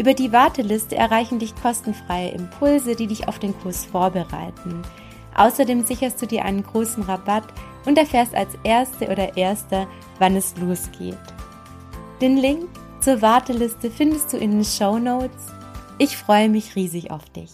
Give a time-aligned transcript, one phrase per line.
[0.00, 4.80] Über die Warteliste erreichen dich kostenfreie Impulse, die dich auf den Kurs vorbereiten.
[5.36, 7.52] Außerdem sicherst du dir einen großen Rabatt
[7.84, 9.86] und erfährst als Erste oder Erster,
[10.18, 11.18] wann es losgeht.
[12.22, 12.66] Den Link
[13.02, 15.48] zur Warteliste findest du in den Show Notes.
[15.98, 17.50] Ich freue mich riesig auf dich.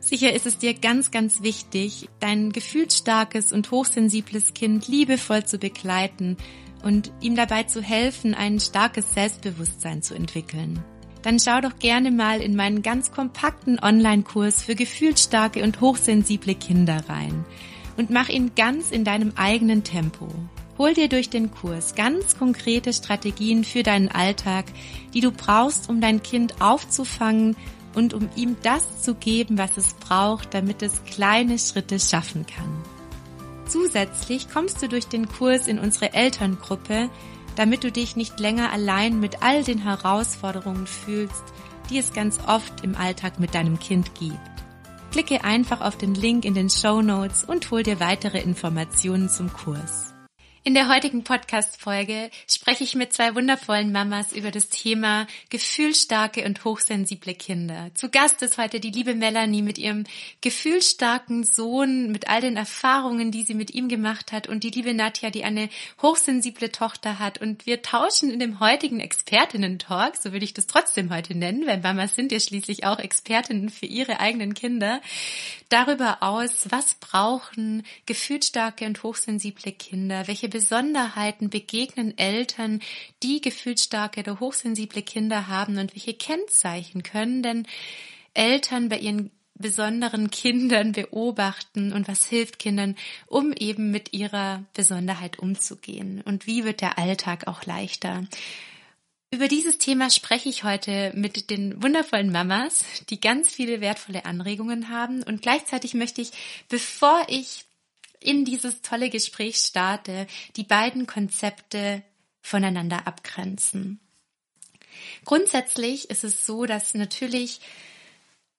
[0.00, 6.36] Sicher ist es dir ganz, ganz wichtig, dein gefühlsstarkes und hochsensibles Kind liebevoll zu begleiten
[6.84, 10.84] und ihm dabei zu helfen, ein starkes Selbstbewusstsein zu entwickeln.
[11.22, 17.02] Dann schau doch gerne mal in meinen ganz kompakten Online-Kurs für gefühlsstarke und hochsensible Kinder
[17.08, 17.44] rein
[17.96, 20.28] und mach ihn ganz in deinem eigenen Tempo.
[20.76, 24.66] Hol dir durch den Kurs ganz konkrete Strategien für deinen Alltag,
[25.14, 27.56] die du brauchst, um dein Kind aufzufangen
[27.94, 32.83] und um ihm das zu geben, was es braucht, damit es kleine Schritte schaffen kann.
[33.66, 37.08] Zusätzlich kommst du durch den Kurs in unsere Elterngruppe,
[37.56, 41.44] damit du dich nicht länger allein mit all den Herausforderungen fühlst,
[41.90, 44.38] die es ganz oft im Alltag mit deinem Kind gibt.
[45.12, 49.52] Klicke einfach auf den Link in den Show Notes und hol dir weitere Informationen zum
[49.52, 50.14] Kurs.
[50.66, 56.64] In der heutigen Podcast-Folge spreche ich mit zwei wundervollen Mamas über das Thema gefühlsstarke und
[56.64, 57.90] hochsensible Kinder.
[57.92, 60.04] Zu Gast ist heute die liebe Melanie mit ihrem
[60.40, 64.94] gefühlsstarken Sohn, mit all den Erfahrungen, die sie mit ihm gemacht hat und die liebe
[64.94, 65.68] Nadja, die eine
[66.00, 67.42] hochsensible Tochter hat.
[67.42, 71.80] Und wir tauschen in dem heutigen Expertinnen-Talk, so würde ich das trotzdem heute nennen, weil
[71.80, 75.02] Mamas sind ja schließlich auch Expertinnen für ihre eigenen Kinder,
[75.68, 82.80] darüber aus, was brauchen gefühlsstarke und hochsensible Kinder, welche Besonderheiten begegnen Eltern,
[83.24, 87.66] die gefühlsstarke oder hochsensible Kinder haben und welche Kennzeichen können denn
[88.34, 92.94] Eltern bei ihren besonderen Kindern beobachten und was hilft Kindern,
[93.26, 98.22] um eben mit ihrer Besonderheit umzugehen und wie wird der Alltag auch leichter.
[99.32, 104.88] Über dieses Thema spreche ich heute mit den wundervollen Mamas, die ganz viele wertvolle Anregungen
[104.88, 105.24] haben.
[105.24, 106.30] Und gleichzeitig möchte ich,
[106.68, 107.64] bevor ich
[108.24, 110.26] in dieses tolle Gespräch starte,
[110.56, 112.02] die beiden Konzepte
[112.40, 114.00] voneinander abgrenzen.
[115.24, 117.60] Grundsätzlich ist es so, dass natürlich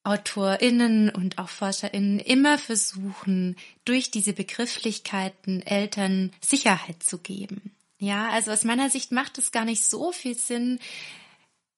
[0.03, 3.55] AutorInnen und auch ForscherInnen immer versuchen,
[3.85, 7.75] durch diese Begrifflichkeiten Eltern Sicherheit zu geben.
[7.97, 10.79] Ja, also aus meiner Sicht macht es gar nicht so viel Sinn,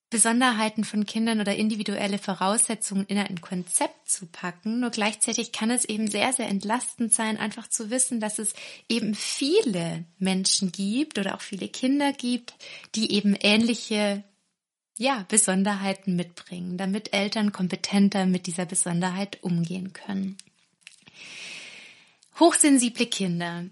[0.10, 4.80] Besonderheiten von Kindern oder individuelle Voraussetzungen in ein Konzept zu packen.
[4.80, 8.54] Nur gleichzeitig kann es eben sehr, sehr entlastend sein, einfach zu wissen, dass es
[8.88, 12.54] eben viele Menschen gibt oder auch viele Kinder gibt,
[12.96, 14.24] die eben ähnliche
[14.98, 20.38] ja, Besonderheiten mitbringen, damit Eltern kompetenter mit dieser Besonderheit umgehen können.
[22.40, 23.66] Hochsensible Kinder.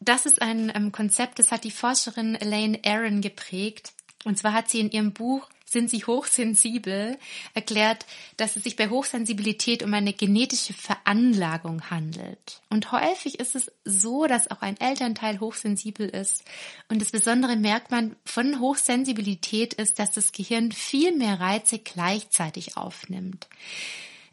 [0.00, 3.92] Das ist ein ähm, Konzept, das hat die Forscherin Elaine Aaron geprägt.
[4.24, 7.18] Und zwar hat sie in ihrem Buch sind sie hochsensibel,
[7.54, 12.62] erklärt, dass es sich bei Hochsensibilität um eine genetische Veranlagung handelt.
[12.70, 16.44] Und häufig ist es so, dass auch ein Elternteil hochsensibel ist.
[16.88, 23.48] Und das besondere Merkmal von Hochsensibilität ist, dass das Gehirn viel mehr Reize gleichzeitig aufnimmt.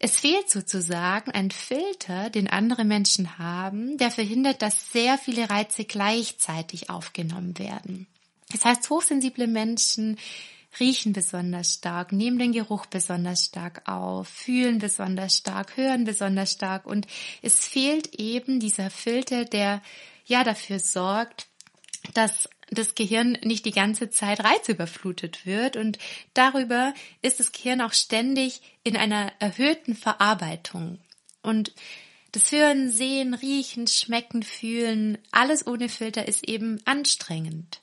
[0.06, 5.86] Es fehlt sozusagen ein Filter, den andere Menschen haben, der verhindert, dass sehr viele Reize
[5.86, 8.08] gleichzeitig aufgenommen werden.
[8.52, 10.18] Das heißt, hochsensible Menschen
[10.80, 16.86] riechen besonders stark, nehmen den Geruch besonders stark auf, fühlen besonders stark, hören besonders stark
[16.86, 17.08] und
[17.42, 19.82] es fehlt eben dieser Filter, der
[20.26, 21.48] ja dafür sorgt,
[22.14, 26.00] dass das Gehirn nicht die ganze Zeit reizüberflutet wird und
[26.34, 31.00] darüber ist das Gehirn auch ständig in einer erhöhten Verarbeitung.
[31.42, 31.74] Und
[32.32, 37.83] das Hören, Sehen, Riechen, Schmecken, Fühlen, alles ohne Filter ist eben anstrengend.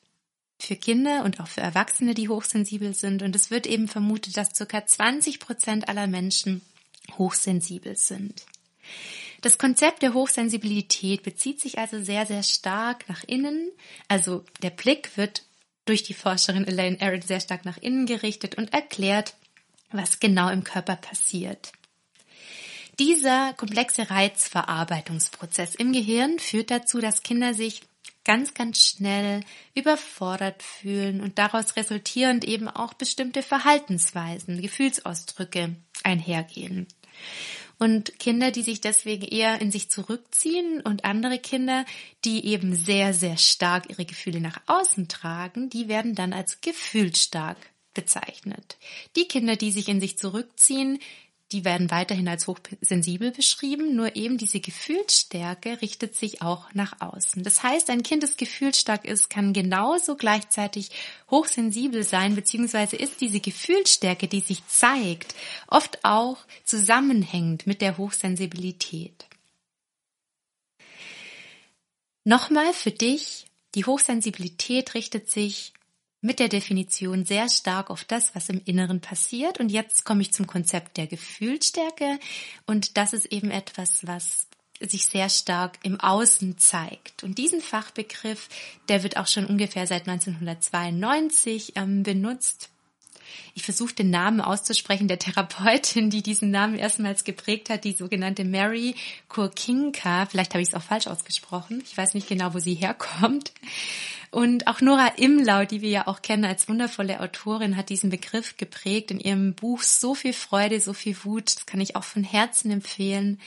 [0.61, 3.23] Für Kinder und auch für Erwachsene, die hochsensibel sind.
[3.23, 6.61] Und es wird eben vermutet, dass circa 20 Prozent aller Menschen
[7.17, 8.45] hochsensibel sind.
[9.41, 13.71] Das Konzept der Hochsensibilität bezieht sich also sehr, sehr stark nach innen.
[14.07, 15.45] Also der Blick wird
[15.87, 19.35] durch die Forscherin Elaine Aron sehr stark nach innen gerichtet und erklärt,
[19.93, 21.73] was genau im Körper passiert.
[22.99, 27.81] Dieser komplexe Reizverarbeitungsprozess im Gehirn führt dazu, dass Kinder sich
[28.25, 29.43] ganz, ganz schnell
[29.75, 36.87] überfordert fühlen und daraus resultierend eben auch bestimmte Verhaltensweisen, Gefühlsausdrücke einhergehen.
[37.79, 41.87] Und Kinder, die sich deswegen eher in sich zurückziehen und andere Kinder,
[42.27, 47.57] die eben sehr, sehr stark ihre Gefühle nach außen tragen, die werden dann als gefühlsstark
[47.95, 48.77] bezeichnet.
[49.17, 50.99] Die Kinder, die sich in sich zurückziehen,
[51.53, 57.43] die werden weiterhin als hochsensibel beschrieben, nur eben diese Gefühlsstärke richtet sich auch nach außen.
[57.43, 60.91] Das heißt, ein Kind, das gefühlsstark ist, kann genauso gleichzeitig
[61.31, 65.35] hochsensibel sein, beziehungsweise ist diese Gefühlsstärke, die sich zeigt,
[65.67, 69.27] oft auch zusammenhängend mit der Hochsensibilität.
[72.25, 75.73] Nochmal für dich, die Hochsensibilität richtet sich
[76.21, 79.61] mit der Definition sehr stark auf das, was im Inneren passiert.
[79.61, 82.19] Und jetzt komme ich zum Konzept der Gefühlsstärke.
[82.67, 84.47] Und das ist eben etwas, was
[84.81, 87.23] sich sehr stark im Außen zeigt.
[87.23, 88.49] Und diesen Fachbegriff,
[88.89, 92.71] der wird auch schon ungefähr seit 1992 ähm, benutzt.
[93.55, 98.45] Ich versuche den Namen auszusprechen der Therapeutin, die diesen Namen erstmals geprägt hat, die sogenannte
[98.45, 98.95] Mary
[99.29, 100.27] Kurkinka.
[100.27, 101.83] Vielleicht habe ich es auch falsch ausgesprochen.
[101.85, 103.53] Ich weiß nicht genau, wo sie herkommt.
[104.31, 108.57] Und auch Nora Imlau, die wir ja auch kennen als wundervolle Autorin, hat diesen Begriff
[108.57, 111.57] geprägt in ihrem Buch So viel Freude, so viel Wut.
[111.57, 113.41] Das kann ich auch von Herzen empfehlen.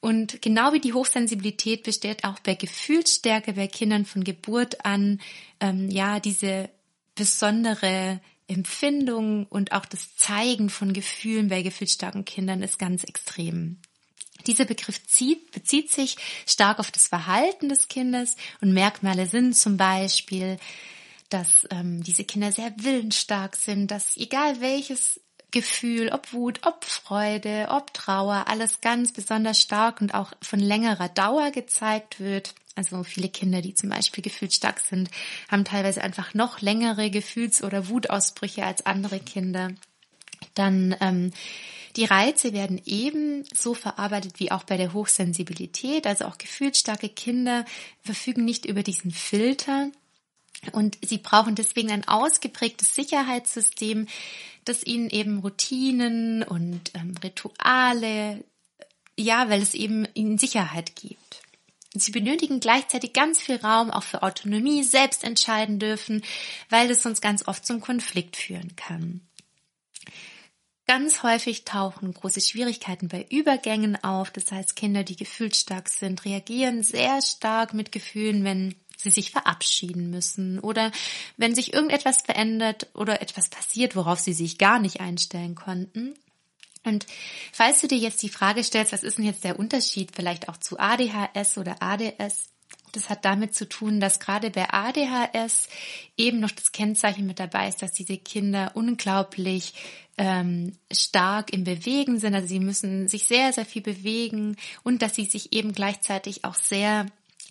[0.00, 5.20] Und genau wie die Hochsensibilität besteht auch bei Gefühlsstärke bei Kindern von Geburt an,
[5.60, 6.70] ähm, ja, diese
[7.14, 13.80] besondere Empfindung und auch das Zeigen von Gefühlen bei gefühlsstarken Kindern ist ganz extrem.
[14.46, 16.16] Dieser Begriff zieht, bezieht sich
[16.46, 20.58] stark auf das Verhalten des Kindes und Merkmale sind zum Beispiel,
[21.28, 27.68] dass ähm, diese Kinder sehr willensstark sind, dass egal welches Gefühl, ob Wut, ob Freude,
[27.70, 32.54] ob Trauer, alles ganz besonders stark und auch von längerer Dauer gezeigt wird.
[32.74, 35.10] Also viele Kinder, die zum Beispiel gefühlsstark sind,
[35.50, 39.72] haben teilweise einfach noch längere Gefühls- oder Wutausbrüche als andere Kinder.
[40.54, 41.32] Dann ähm,
[41.96, 46.06] die Reize werden ebenso verarbeitet wie auch bei der Hochsensibilität.
[46.06, 47.64] Also auch gefühlsstarke Kinder
[48.02, 49.90] verfügen nicht über diesen Filter.
[50.72, 54.06] Und sie brauchen deswegen ein ausgeprägtes Sicherheitssystem,
[54.64, 58.44] das ihnen eben Routinen und ähm, Rituale,
[59.16, 61.42] ja, weil es eben ihnen Sicherheit gibt.
[61.94, 66.22] Sie benötigen gleichzeitig ganz viel Raum auch für Autonomie, selbst entscheiden dürfen,
[66.68, 69.22] weil es sonst ganz oft zum Konflikt führen kann.
[70.86, 74.30] Ganz häufig tauchen große Schwierigkeiten bei Übergängen auf.
[74.30, 80.10] Das heißt, Kinder, die gefühlsstark sind, reagieren sehr stark mit Gefühlen, wenn sie sich verabschieden
[80.10, 80.90] müssen oder
[81.36, 86.14] wenn sich irgendetwas verändert oder etwas passiert, worauf sie sich gar nicht einstellen konnten.
[86.84, 87.06] Und
[87.52, 90.56] falls du dir jetzt die Frage stellst, was ist denn jetzt der Unterschied vielleicht auch
[90.56, 92.50] zu ADHS oder ADS?
[92.92, 95.68] Das hat damit zu tun, dass gerade bei ADHS
[96.16, 99.74] eben noch das Kennzeichen mit dabei ist, dass diese Kinder unglaublich
[100.16, 102.34] ähm, stark im Bewegen sind.
[102.34, 106.54] Also sie müssen sich sehr, sehr viel bewegen und dass sie sich eben gleichzeitig auch
[106.54, 107.06] sehr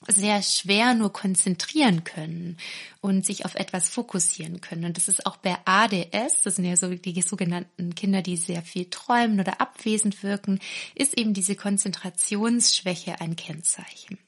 [0.07, 2.57] sehr schwer nur konzentrieren können
[3.01, 4.85] und sich auf etwas fokussieren können.
[4.85, 8.61] Und das ist auch bei ADS, das sind ja so die sogenannten Kinder, die sehr
[8.61, 10.59] viel träumen oder abwesend wirken,
[10.93, 14.19] ist eben diese Konzentrationsschwäche ein Kennzeichen.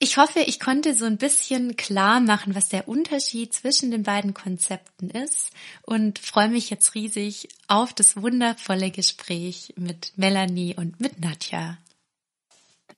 [0.00, 4.32] Ich hoffe, ich konnte so ein bisschen klar machen, was der Unterschied zwischen den beiden
[4.32, 5.50] Konzepten ist
[5.82, 11.78] und freue mich jetzt riesig auf das wundervolle Gespräch mit Melanie und mit Nadja.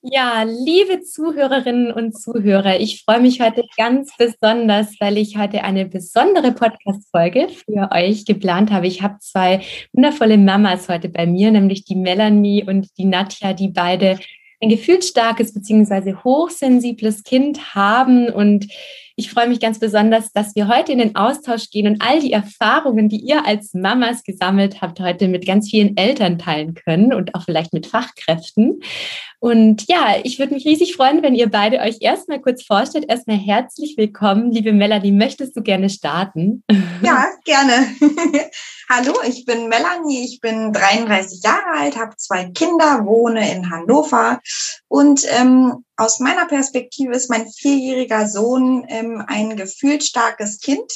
[0.02, 5.85] Ja, liebe Zuhörerinnen und Zuhörer, ich freue mich heute ganz besonders, weil ich heute eine
[5.85, 8.87] besondere Podcast-Folge für euch geplant habe.
[8.87, 9.61] Ich habe zwei
[9.92, 14.19] wundervolle Mamas heute bei mir, nämlich die Melanie und die Nadja, die beide
[14.62, 18.69] ein gefühlsstarkes beziehungsweise hochsensibles Kind haben und
[19.16, 22.33] Ich freue mich ganz besonders, dass wir heute in den Austausch gehen und all die
[22.33, 27.35] Erfahrungen, die ihr als Mamas gesammelt habt, heute mit ganz vielen Eltern teilen können und
[27.35, 28.80] auch vielleicht mit Fachkräften.
[29.40, 33.06] Und ja, ich würde mich riesig freuen, wenn ihr beide euch erstmal kurz vorstellt.
[33.09, 34.52] Erstmal herzlich willkommen.
[34.52, 36.62] Liebe Melanie, möchtest du gerne starten?
[37.02, 37.87] Ja, gerne.
[38.90, 44.38] Hallo, ich bin Melanie, ich bin 33 Jahre alt, habe zwei Kinder, wohne in Hannover
[44.88, 50.92] und ähm, aus meiner Perspektive ist mein vierjähriger Sohn ähm, ein gefühlsstarkes Kind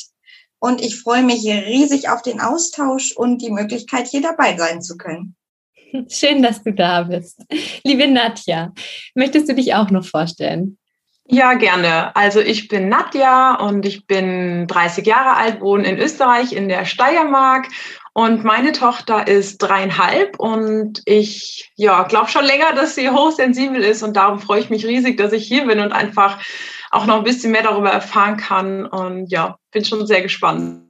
[0.59, 4.99] und ich freue mich riesig auf den Austausch und die Möglichkeit, hier dabei sein zu
[4.99, 5.35] können.
[6.09, 7.43] Schön, dass du da bist.
[7.85, 8.73] Liebe Nadja,
[9.15, 10.79] möchtest du dich auch noch vorstellen?
[11.27, 12.15] Ja, gerne.
[12.15, 16.85] Also ich bin Nadja und ich bin 30 Jahre alt, wohne in Österreich in der
[16.85, 17.69] Steiermark
[18.13, 24.03] und meine Tochter ist dreieinhalb und ich ja, glaube schon länger, dass sie hochsensibel ist
[24.03, 26.39] und darum freue ich mich riesig, dass ich hier bin und einfach
[26.91, 30.85] auch noch ein bisschen mehr darüber erfahren kann und ja, bin schon sehr gespannt.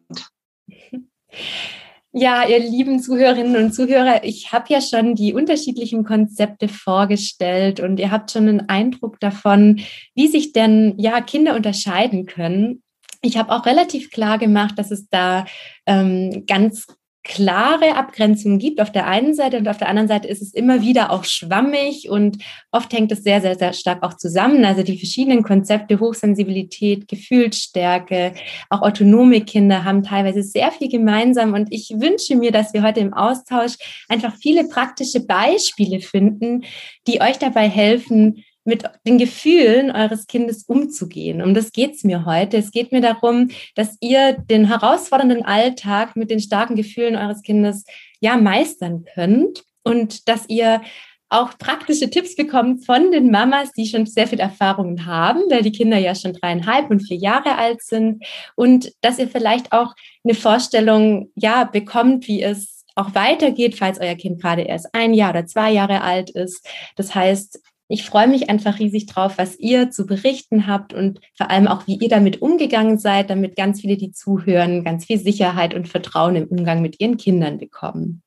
[2.17, 7.99] Ja, ihr lieben Zuhörerinnen und Zuhörer, ich habe ja schon die unterschiedlichen Konzepte vorgestellt und
[7.99, 9.81] ihr habt schon einen Eindruck davon,
[10.15, 12.85] wie sich denn ja Kinder unterscheiden können.
[13.21, 15.45] Ich habe auch relativ klar gemacht, dass es da
[15.87, 16.87] ähm, ganz
[17.25, 20.83] klare Abgrenzungen gibt auf der einen Seite und auf der anderen Seite ist es immer
[20.83, 22.37] wieder auch schwammig und
[22.71, 24.65] oft hängt es sehr, sehr, sehr stark auch zusammen.
[24.65, 28.35] Also die verschiedenen Konzepte, Hochsensibilität, Gefühlsstärke,
[28.69, 33.01] auch autonome Kinder haben teilweise sehr viel gemeinsam und ich wünsche mir, dass wir heute
[33.01, 33.73] im Austausch
[34.09, 36.65] einfach viele praktische Beispiele finden,
[37.07, 41.43] die euch dabei helfen, mit den Gefühlen eures Kindes umzugehen.
[41.43, 42.57] Um das geht es mir heute.
[42.57, 47.85] Es geht mir darum, dass ihr den herausfordernden Alltag mit den starken Gefühlen eures Kindes
[48.21, 50.81] ja meistern könnt und dass ihr
[51.29, 55.73] auch praktische Tipps bekommt von den Mamas, die schon sehr viel Erfahrungen haben, weil die
[55.73, 60.35] Kinder ja schon dreieinhalb und vier Jahre alt sind und dass ihr vielleicht auch eine
[60.35, 65.47] Vorstellung ja bekommt, wie es auch weitergeht, falls euer Kind gerade erst ein Jahr oder
[65.47, 66.67] zwei Jahre alt ist.
[66.95, 71.51] Das heißt, ich freue mich einfach riesig drauf, was ihr zu berichten habt und vor
[71.51, 75.75] allem auch, wie ihr damit umgegangen seid, damit ganz viele, die zuhören, ganz viel Sicherheit
[75.75, 78.23] und Vertrauen im Umgang mit ihren Kindern bekommen.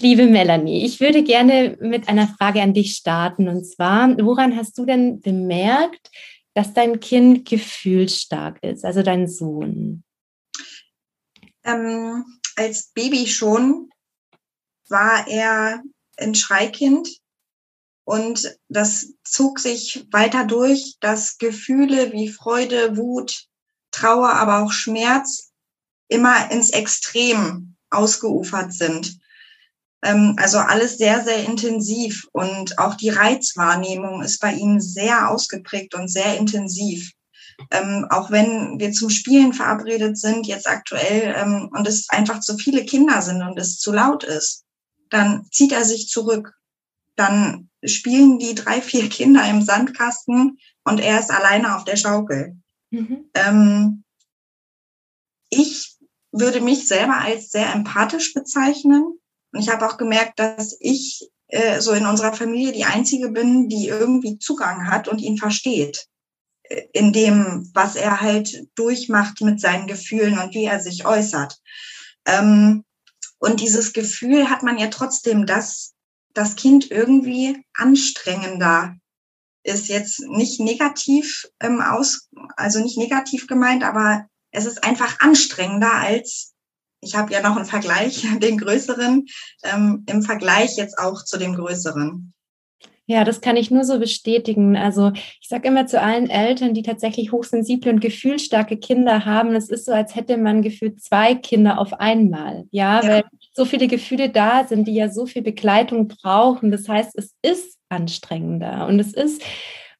[0.00, 3.48] Liebe Melanie, ich würde gerne mit einer Frage an dich starten.
[3.48, 6.10] Und zwar, woran hast du denn bemerkt,
[6.54, 10.04] dass dein Kind gefühlsstark ist, also dein Sohn?
[11.64, 12.24] Ähm,
[12.56, 13.90] als Baby schon
[14.88, 15.82] war er
[16.16, 17.20] ein Schreikind
[18.10, 23.46] und das zog sich weiter durch, dass Gefühle wie Freude, Wut,
[23.92, 25.52] Trauer, aber auch Schmerz
[26.08, 29.16] immer ins Extrem ausgeufert sind.
[30.02, 35.94] Ähm, also alles sehr, sehr intensiv und auch die Reizwahrnehmung ist bei ihnen sehr ausgeprägt
[35.94, 37.12] und sehr intensiv.
[37.70, 42.56] Ähm, auch wenn wir zum Spielen verabredet sind, jetzt aktuell, ähm, und es einfach zu
[42.56, 44.64] viele Kinder sind und es zu laut ist,
[45.10, 46.54] dann zieht er sich zurück.
[47.14, 52.56] Dann spielen die drei, vier Kinder im Sandkasten und er ist alleine auf der Schaukel.
[52.90, 53.30] Mhm.
[53.34, 54.04] Ähm,
[55.50, 55.96] ich
[56.32, 59.18] würde mich selber als sehr empathisch bezeichnen.
[59.52, 63.68] Und ich habe auch gemerkt, dass ich äh, so in unserer Familie die Einzige bin,
[63.68, 66.06] die irgendwie Zugang hat und ihn versteht.
[66.64, 71.58] Äh, in dem, was er halt durchmacht mit seinen Gefühlen und wie er sich äußert.
[72.26, 72.84] Ähm,
[73.38, 75.94] und dieses Gefühl hat man ja trotzdem, dass
[76.34, 78.96] das Kind irgendwie anstrengender
[79.62, 85.92] ist jetzt nicht negativ ähm, aus, also nicht negativ gemeint, aber es ist einfach anstrengender
[85.92, 86.54] als,
[87.02, 89.26] ich habe ja noch einen Vergleich, den größeren,
[89.64, 92.32] ähm, im Vergleich jetzt auch zu dem größeren.
[93.06, 94.76] Ja, das kann ich nur so bestätigen.
[94.76, 99.68] Also ich sage immer zu allen Eltern, die tatsächlich hochsensible und gefühlsstarke Kinder haben, es
[99.68, 102.66] ist so, als hätte man gefühlt zwei Kinder auf einmal.
[102.70, 103.08] Ja, ja.
[103.08, 103.24] weil
[103.60, 106.70] so viele Gefühle da sind, die ja so viel Begleitung brauchen.
[106.70, 109.42] Das heißt, es ist anstrengender und es ist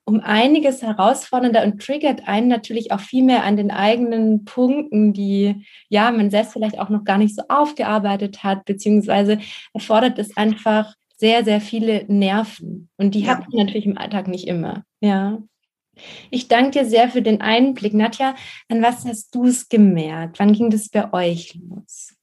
[0.05, 5.67] um einiges herausfordernder und triggert einen natürlich auch viel mehr an den eigenen Punkten, die
[5.91, 9.39] ja man selbst vielleicht auch noch gar nicht so aufgearbeitet hat, beziehungsweise
[9.75, 12.89] erfordert es einfach sehr, sehr viele Nerven.
[12.97, 13.37] Und die ja.
[13.37, 14.85] hat man natürlich im Alltag nicht immer.
[15.03, 15.37] Ja.
[16.31, 17.93] Ich danke dir sehr für den Einblick.
[17.93, 18.35] Nadja,
[18.71, 20.39] an was hast du es gemerkt?
[20.39, 22.15] Wann ging das bei euch los?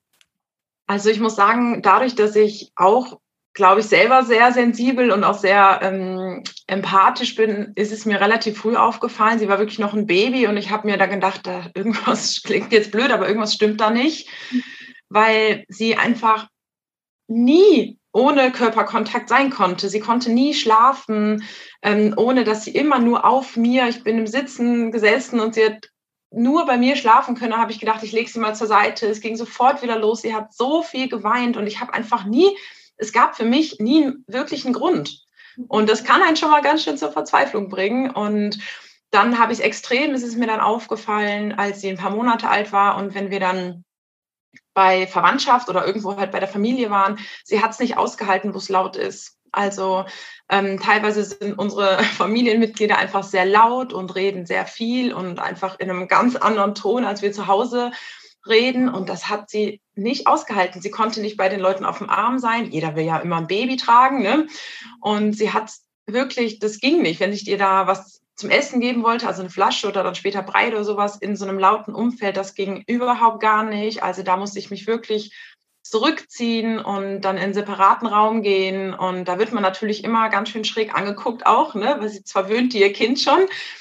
[0.87, 3.19] Also ich muss sagen, dadurch, dass ich auch,
[3.53, 8.57] glaube ich, selber sehr sensibel und auch sehr ähm, empathisch bin, ist es mir relativ
[8.57, 9.37] früh aufgefallen.
[9.37, 12.71] Sie war wirklich noch ein Baby und ich habe mir da gedacht, da, irgendwas klingt
[12.71, 14.29] jetzt blöd, aber irgendwas stimmt da nicht,
[15.09, 16.47] weil sie einfach
[17.27, 19.89] nie ohne Körperkontakt sein konnte.
[19.89, 21.43] Sie konnte nie schlafen,
[21.81, 25.65] ähm, ohne dass sie immer nur auf mir, ich bin im Sitzen gesessen und sie
[25.65, 25.89] hat
[26.31, 29.07] nur bei mir schlafen können, habe ich gedacht, ich lege sie mal zur Seite.
[29.07, 30.21] Es ging sofort wieder los.
[30.21, 32.55] Sie hat so viel geweint und ich habe einfach nie,
[32.97, 35.23] es gab für mich nie einen Grund.
[35.67, 38.09] Und das kann einen schon mal ganz schön zur Verzweiflung bringen.
[38.11, 38.59] Und
[39.09, 42.49] dann habe ich es extrem, ist es mir dann aufgefallen, als sie ein paar Monate
[42.49, 43.85] alt war und wenn wir dann
[44.73, 48.57] bei Verwandtschaft oder irgendwo halt bei der Familie waren, sie hat es nicht ausgehalten, wo
[48.57, 49.36] es laut ist.
[49.51, 50.05] Also
[50.49, 55.89] ähm, teilweise sind unsere Familienmitglieder einfach sehr laut und reden sehr viel und einfach in
[55.89, 57.91] einem ganz anderen Ton, als wir zu Hause
[58.47, 58.89] reden.
[58.89, 60.81] Und das hat sie nicht ausgehalten.
[60.81, 62.71] Sie konnte nicht bei den Leuten auf dem Arm sein.
[62.71, 64.21] Jeder will ja immer ein Baby tragen.
[64.21, 64.47] Ne?
[65.01, 65.71] Und sie hat
[66.05, 69.49] wirklich, das ging nicht, wenn ich dir da was zum Essen geben wollte, also eine
[69.49, 73.41] Flasche oder dann später Brei oder sowas in so einem lauten Umfeld, das ging überhaupt
[73.41, 74.03] gar nicht.
[74.03, 75.33] Also da musste ich mich wirklich
[75.89, 78.93] zurückziehen und dann in einen separaten Raum gehen.
[78.93, 81.97] Und da wird man natürlich immer ganz schön schräg angeguckt auch, ne?
[81.99, 83.39] weil sie zwar wöhnt ihr Kind schon.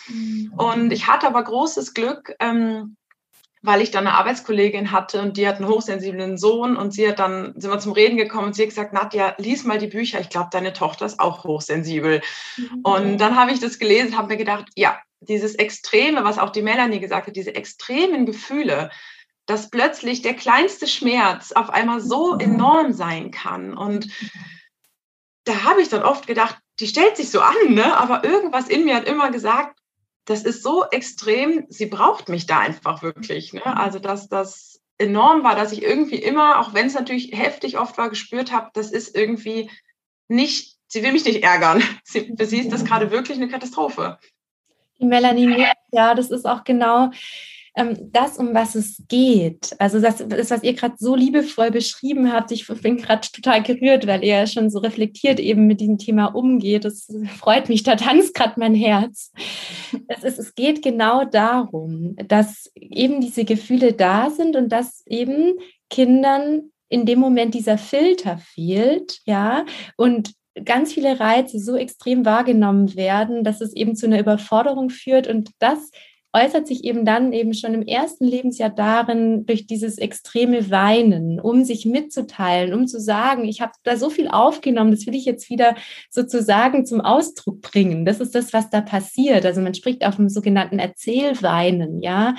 [0.08, 0.52] Mhm.
[0.56, 2.96] Und ich hatte aber großes Glück, ähm,
[3.62, 7.18] weil ich dann eine Arbeitskollegin hatte und die hat einen hochsensiblen Sohn und sie hat
[7.18, 10.20] dann, sind wir zum Reden gekommen und sie hat gesagt, Nadja, lies mal die Bücher,
[10.20, 12.22] ich glaube, deine Tochter ist auch hochsensibel.
[12.56, 12.80] Mhm.
[12.82, 16.50] Und dann habe ich das gelesen und habe mir gedacht, ja, dieses Extreme, was auch
[16.50, 18.90] die Melanie gesagt hat, diese extremen Gefühle,
[19.46, 23.76] dass plötzlich der kleinste Schmerz auf einmal so enorm sein kann.
[23.76, 24.08] Und
[25.44, 27.96] da habe ich dann oft gedacht, die stellt sich so an, ne?
[27.96, 29.78] aber irgendwas in mir hat immer gesagt,
[30.26, 33.52] das ist so extrem, sie braucht mich da einfach wirklich.
[33.52, 33.64] Ne?
[33.64, 37.96] Also, dass das enorm war, dass ich irgendwie immer, auch wenn es natürlich heftig oft
[37.96, 39.70] war, gespürt habe, das ist irgendwie
[40.26, 41.82] nicht, sie will mich nicht ärgern.
[42.04, 44.18] Sie, für sie ist das gerade wirklich eine Katastrophe.
[44.98, 47.10] Die Melanie, ja, das ist auch genau
[47.76, 49.76] ähm, das, um was es geht.
[49.78, 52.50] Also das ist, was ihr gerade so liebevoll beschrieben habt.
[52.50, 56.86] Ich bin gerade total gerührt, weil ihr schon so reflektiert eben mit diesem Thema umgeht.
[56.86, 57.06] Das
[57.38, 59.30] freut mich, da tanzt gerade mein Herz.
[60.08, 65.54] Es, ist, es geht genau darum, dass eben diese Gefühle da sind und dass eben
[65.90, 69.66] Kindern in dem Moment dieser Filter fehlt, ja,
[69.96, 70.32] und
[70.64, 75.50] ganz viele Reize so extrem wahrgenommen werden, dass es eben zu einer Überforderung führt und
[75.58, 75.90] das
[76.36, 81.64] äußert sich eben dann eben schon im ersten Lebensjahr darin, durch dieses extreme Weinen, um
[81.64, 85.48] sich mitzuteilen, um zu sagen, ich habe da so viel aufgenommen, das will ich jetzt
[85.48, 85.74] wieder
[86.10, 88.04] sozusagen zum Ausdruck bringen.
[88.04, 89.46] Das ist das, was da passiert.
[89.46, 92.34] Also man spricht auch vom sogenannten Erzählweinen, ja.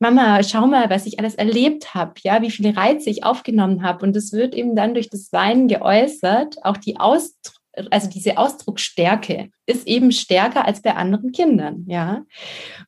[0.00, 4.06] Mama, schau mal, was ich alles erlebt habe, ja, wie viele Reize ich aufgenommen habe.
[4.06, 7.58] Und es wird eben dann durch das Weinen geäußert, auch die Ausdruck
[7.90, 12.24] also diese Ausdrucksstärke ist eben stärker als bei anderen Kindern, ja.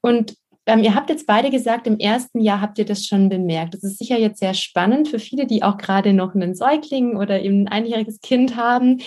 [0.02, 3.74] Und ähm, ihr habt jetzt beide gesagt, im ersten Jahr habt ihr das schon bemerkt.
[3.74, 7.40] Das ist sicher jetzt sehr spannend für viele, die auch gerade noch einen Säugling oder
[7.40, 9.00] eben ein einjähriges Kind haben.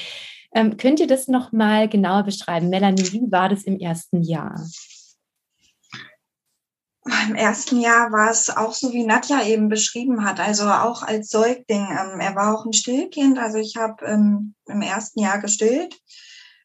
[0.55, 2.69] Ähm, könnt ihr das noch mal genauer beschreiben?
[2.69, 4.55] Melanie, wie war das im ersten Jahr?
[7.27, 11.29] Im ersten Jahr war es auch so, wie Nadja eben beschrieben hat, also auch als
[11.29, 11.85] Säugling.
[11.89, 15.99] Ähm, er war auch ein Stillkind, also ich habe ähm, im ersten Jahr gestillt.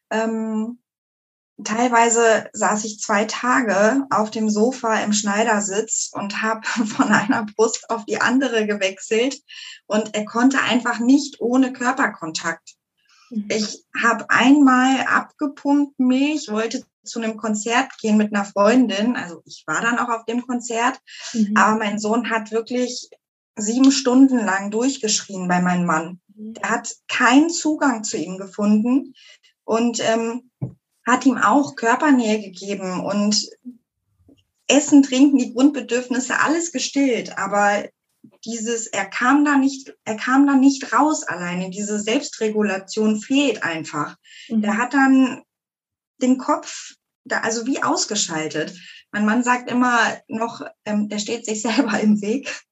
[0.09, 0.79] Ähm,
[1.63, 7.89] teilweise saß ich zwei Tage auf dem Sofa im Schneidersitz und habe von einer Brust
[7.89, 9.41] auf die andere gewechselt
[9.87, 12.75] und er konnte einfach nicht ohne Körperkontakt.
[13.29, 13.47] Mhm.
[13.49, 19.15] Ich habe einmal abgepumpt Milch, wollte zu einem Konzert gehen mit einer Freundin.
[19.15, 20.99] Also ich war dann auch auf dem Konzert,
[21.33, 21.53] mhm.
[21.55, 23.09] aber mein Sohn hat wirklich
[23.55, 26.21] sieben Stunden lang durchgeschrien bei meinem Mann.
[26.27, 26.53] Mhm.
[26.61, 29.13] Er hat keinen Zugang zu ihm gefunden.
[29.63, 30.48] Und ähm,
[31.11, 33.49] hat ihm auch Körpernähe gegeben und
[34.67, 37.37] Essen, Trinken, die Grundbedürfnisse, alles gestillt.
[37.37, 37.85] Aber
[38.45, 41.69] dieses, er kam da nicht, er kam da nicht raus alleine.
[41.69, 44.15] Diese Selbstregulation fehlt einfach.
[44.49, 44.61] Mhm.
[44.61, 45.43] Der hat dann
[46.21, 46.93] den Kopf
[47.25, 48.77] da, also wie ausgeschaltet.
[49.11, 52.63] Mein Mann sagt immer noch, ähm, der steht sich selber im Weg.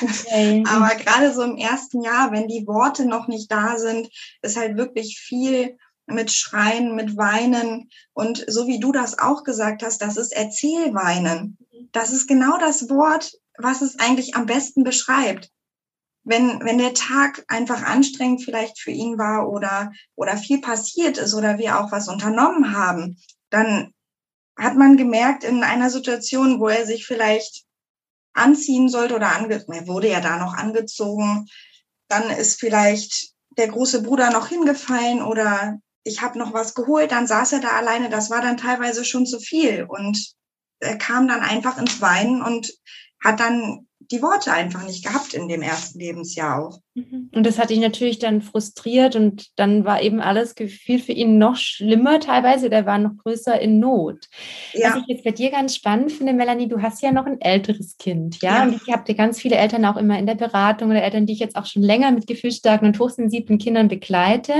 [0.00, 0.64] Okay.
[0.68, 4.08] Aber gerade so im ersten Jahr, wenn die Worte noch nicht da sind,
[4.42, 7.90] ist halt wirklich viel mit Schreien, mit Weinen.
[8.12, 11.58] Und so wie du das auch gesagt hast, das ist Erzählweinen.
[11.92, 15.50] Das ist genau das Wort, was es eigentlich am besten beschreibt.
[16.24, 21.34] Wenn, wenn der Tag einfach anstrengend vielleicht für ihn war oder, oder viel passiert ist
[21.34, 23.18] oder wir auch was unternommen haben,
[23.50, 23.92] dann
[24.56, 27.64] hat man gemerkt in einer Situation, wo er sich vielleicht
[28.34, 31.48] anziehen sollte oder ange er wurde ja da noch angezogen,
[32.08, 37.26] dann ist vielleicht der große Bruder noch hingefallen oder ich habe noch was geholt, dann
[37.26, 39.84] saß er da alleine, das war dann teilweise schon zu viel.
[39.88, 40.34] Und
[40.80, 42.72] er kam dann einfach ins Weinen und
[43.22, 46.78] hat dann die Worte einfach nicht gehabt in dem ersten Lebensjahr auch.
[46.94, 47.30] Mhm.
[47.34, 51.38] Und das hat dich natürlich dann frustriert und dann war eben alles gefühlt für ihn
[51.38, 54.28] noch schlimmer teilweise, der war noch größer in Not.
[54.74, 54.90] Ja.
[54.90, 57.96] Was ich jetzt bei dir ganz spannend finde, Melanie, du hast ja noch ein älteres
[57.96, 58.58] Kind, ja?
[58.58, 58.62] ja.
[58.64, 61.32] Und ich habe dir ganz viele Eltern auch immer in der Beratung oder Eltern, die
[61.32, 64.52] ich jetzt auch schon länger mit gefühlsstarken und hochsensiblen Kindern begleite.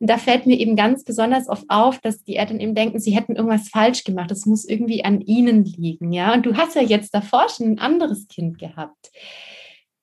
[0.00, 3.12] Und da fällt mir eben ganz besonders oft auf, dass die Eltern eben denken, sie
[3.12, 4.30] hätten irgendwas falsch gemacht.
[4.30, 6.34] Das muss irgendwie an ihnen liegen, ja?
[6.34, 8.87] Und du hast ja jetzt davor schon ein anderes Kind gehabt.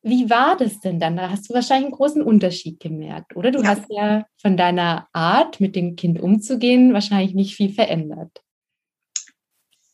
[0.02, 1.18] Wie war das denn dann?
[1.18, 3.50] Da hast du wahrscheinlich einen großen Unterschied gemerkt, oder?
[3.50, 3.70] Du ja.
[3.70, 8.44] hast ja von deiner Art, mit dem Kind umzugehen, wahrscheinlich nicht viel verändert.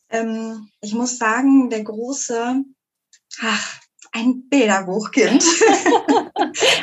[0.09, 2.61] Ähm, ich muss sagen, der große,
[3.41, 3.79] ach,
[4.11, 5.41] ein Bilderbuchkind.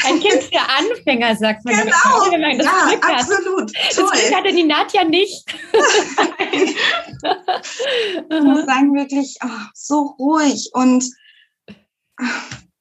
[0.06, 1.74] ein Kind für Anfänger, sagt man.
[1.76, 3.76] Genau, wenn man das ja, Glück absolut.
[3.76, 3.94] Hat.
[3.94, 4.08] Toll.
[4.10, 5.44] Das Glück hatte die Nadja nicht.
[8.30, 11.04] ich muss sagen, wirklich oh, so ruhig und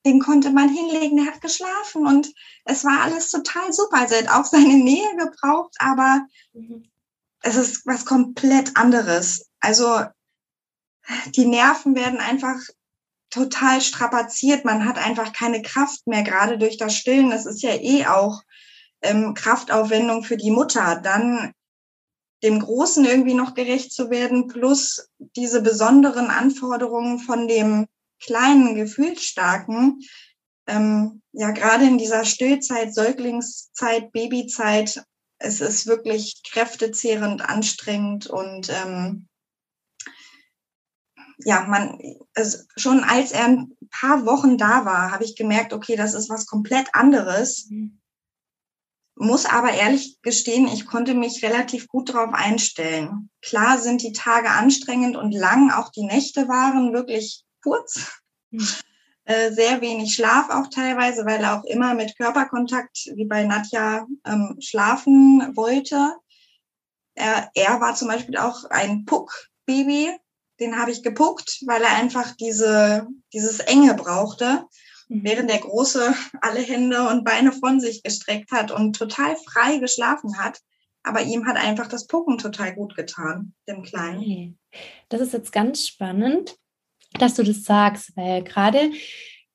[0.06, 2.34] den konnte man hinlegen, der hat geschlafen und
[2.65, 3.97] es war alles total super.
[3.97, 6.86] Also er hat auch seine Nähe gebraucht, aber mhm.
[7.41, 9.50] es ist was komplett anderes.
[9.60, 10.04] Also
[11.36, 12.58] die Nerven werden einfach
[13.30, 14.65] total strapaziert.
[14.65, 17.30] Man hat einfach keine Kraft mehr, gerade durch das Stillen.
[17.30, 18.41] Das ist ja eh auch
[19.02, 21.00] ähm, Kraftaufwendung für die Mutter.
[21.02, 21.54] Dann
[22.43, 27.88] dem Großen irgendwie noch gerecht zu werden, plus diese besonderen Anforderungen von dem
[28.19, 29.99] kleinen, gefühlsstarken,
[30.67, 35.03] ähm, ja, gerade in dieser Stillzeit, Säuglingszeit, Babyzeit,
[35.39, 39.27] es ist wirklich kräftezehrend, anstrengend und ähm,
[41.39, 41.99] ja, man,
[42.34, 46.30] also schon als er ein paar Wochen da war, habe ich gemerkt, okay, das ist
[46.30, 47.69] was komplett anderes.
[49.15, 53.30] Muss aber ehrlich gestehen, ich konnte mich relativ gut darauf einstellen.
[53.41, 58.21] Klar sind die Tage anstrengend und lang, auch die Nächte waren wirklich kurz.
[58.51, 58.65] Hm.
[59.25, 64.08] Äh, sehr wenig Schlaf auch teilweise, weil er auch immer mit Körperkontakt, wie bei Nadja,
[64.25, 66.13] ähm, schlafen wollte.
[67.13, 70.12] Er, er war zum Beispiel auch ein Puck-Baby.
[70.62, 74.65] Den habe ich gepuckt, weil er einfach diese, dieses Enge brauchte,
[75.10, 75.23] mhm.
[75.25, 80.38] während der Große alle Hände und Beine von sich gestreckt hat und total frei geschlafen
[80.38, 80.62] hat.
[81.03, 84.19] Aber ihm hat einfach das Pucken total gut getan, dem Kleinen.
[84.19, 84.56] Okay.
[85.10, 86.58] Das ist jetzt ganz spannend
[87.20, 88.91] dass du das sagst, weil gerade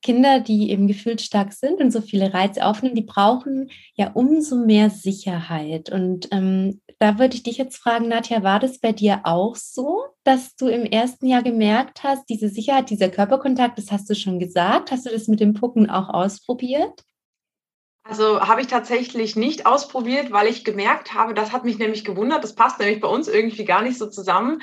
[0.03, 4.91] Kinder, die eben gefühlsstark sind und so viele Reize aufnehmen, die brauchen ja umso mehr
[4.91, 5.91] Sicherheit.
[5.91, 10.03] Und ähm, da würde ich dich jetzt fragen, Nadja, war das bei dir auch so,
[10.25, 14.41] dass du im ersten Jahr gemerkt hast, diese Sicherheit, dieser Körperkontakt, das hast du schon
[14.41, 14.91] gesagt.
[14.91, 17.05] Hast du das mit dem Pucken auch ausprobiert?
[18.05, 22.43] Also habe ich tatsächlich nicht ausprobiert, weil ich gemerkt habe, das hat mich nämlich gewundert,
[22.43, 24.61] das passt nämlich bei uns irgendwie gar nicht so zusammen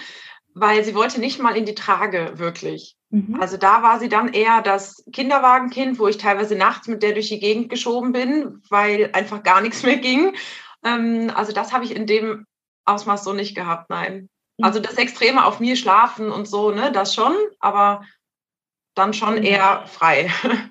[0.54, 2.98] weil sie wollte nicht mal in die Trage wirklich.
[3.10, 3.40] Mhm.
[3.40, 7.30] Also da war sie dann eher das Kinderwagenkind, wo ich teilweise nachts mit der durch
[7.30, 10.36] die Gegend geschoben bin, weil einfach gar nichts mehr ging.
[10.84, 12.46] Ähm, also das habe ich in dem
[12.86, 14.30] Ausmaß so nicht gehabt, nein.
[14.58, 14.66] Mhm.
[14.66, 18.04] Also das Extreme auf mir schlafen und so, ne, das schon, aber
[18.96, 19.44] dann schon mhm.
[19.44, 20.30] eher frei.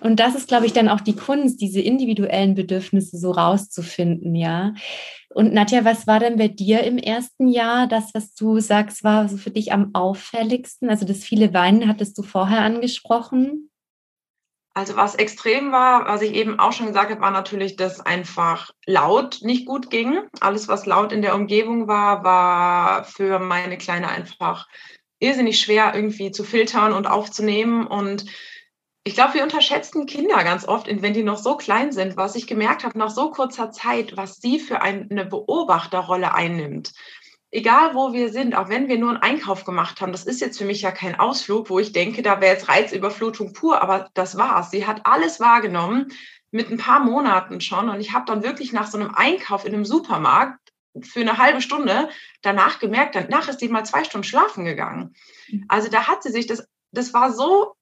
[0.00, 4.74] Und das ist, glaube ich, dann auch die Kunst, diese individuellen Bedürfnisse so rauszufinden, ja.
[5.32, 9.28] Und Nadja, was war denn bei dir im ersten Jahr das, was du sagst, war
[9.28, 10.90] so für dich am auffälligsten?
[10.90, 13.70] Also das viele Weinen hattest du vorher angesprochen.
[14.74, 18.70] Also was extrem war, was ich eben auch schon gesagt habe, war natürlich, dass einfach
[18.86, 20.20] laut nicht gut ging.
[20.40, 24.68] Alles, was laut in der Umgebung war, war für meine Kleine einfach
[25.18, 27.86] irrsinnig schwer irgendwie zu filtern und aufzunehmen.
[27.86, 28.26] Und
[29.04, 32.46] ich glaube, wir unterschätzen Kinder ganz oft, wenn die noch so klein sind, was ich
[32.46, 36.92] gemerkt habe nach so kurzer Zeit, was sie für eine Beobachterrolle einnimmt.
[37.50, 40.58] Egal wo wir sind, auch wenn wir nur einen Einkauf gemacht haben, das ist jetzt
[40.58, 44.36] für mich ja kein Ausflug, wo ich denke, da wäre jetzt Reizüberflutung pur, aber das
[44.36, 44.70] war's.
[44.70, 46.12] Sie hat alles wahrgenommen
[46.52, 49.74] mit ein paar Monaten schon und ich habe dann wirklich nach so einem Einkauf in
[49.74, 50.58] einem Supermarkt
[51.00, 52.08] für eine halbe Stunde
[52.42, 55.14] danach gemerkt, danach ist die mal zwei Stunden schlafen gegangen.
[55.48, 55.64] Mhm.
[55.68, 57.74] Also da hat sie sich das, das war so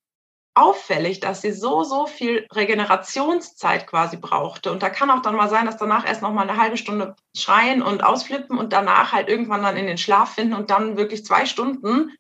[0.58, 4.72] auffällig, dass sie so, so viel Regenerationszeit quasi brauchte.
[4.72, 7.14] Und da kann auch dann mal sein, dass danach erst noch mal eine halbe Stunde
[7.36, 11.24] schreien und ausflippen und danach halt irgendwann dann in den Schlaf finden und dann wirklich
[11.24, 12.12] zwei Stunden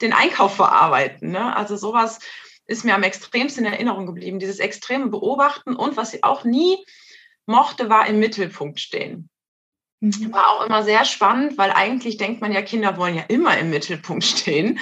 [0.00, 1.30] den Einkauf verarbeiten.
[1.30, 1.54] Ne?
[1.54, 2.18] Also sowas
[2.66, 4.38] ist mir am extremsten in Erinnerung geblieben.
[4.38, 6.84] Dieses extreme Beobachten und was sie auch nie
[7.46, 9.28] mochte, war im Mittelpunkt stehen.
[10.00, 10.32] Mhm.
[10.32, 13.70] War auch immer sehr spannend, weil eigentlich denkt man ja, Kinder wollen ja immer im
[13.70, 14.78] Mittelpunkt stehen.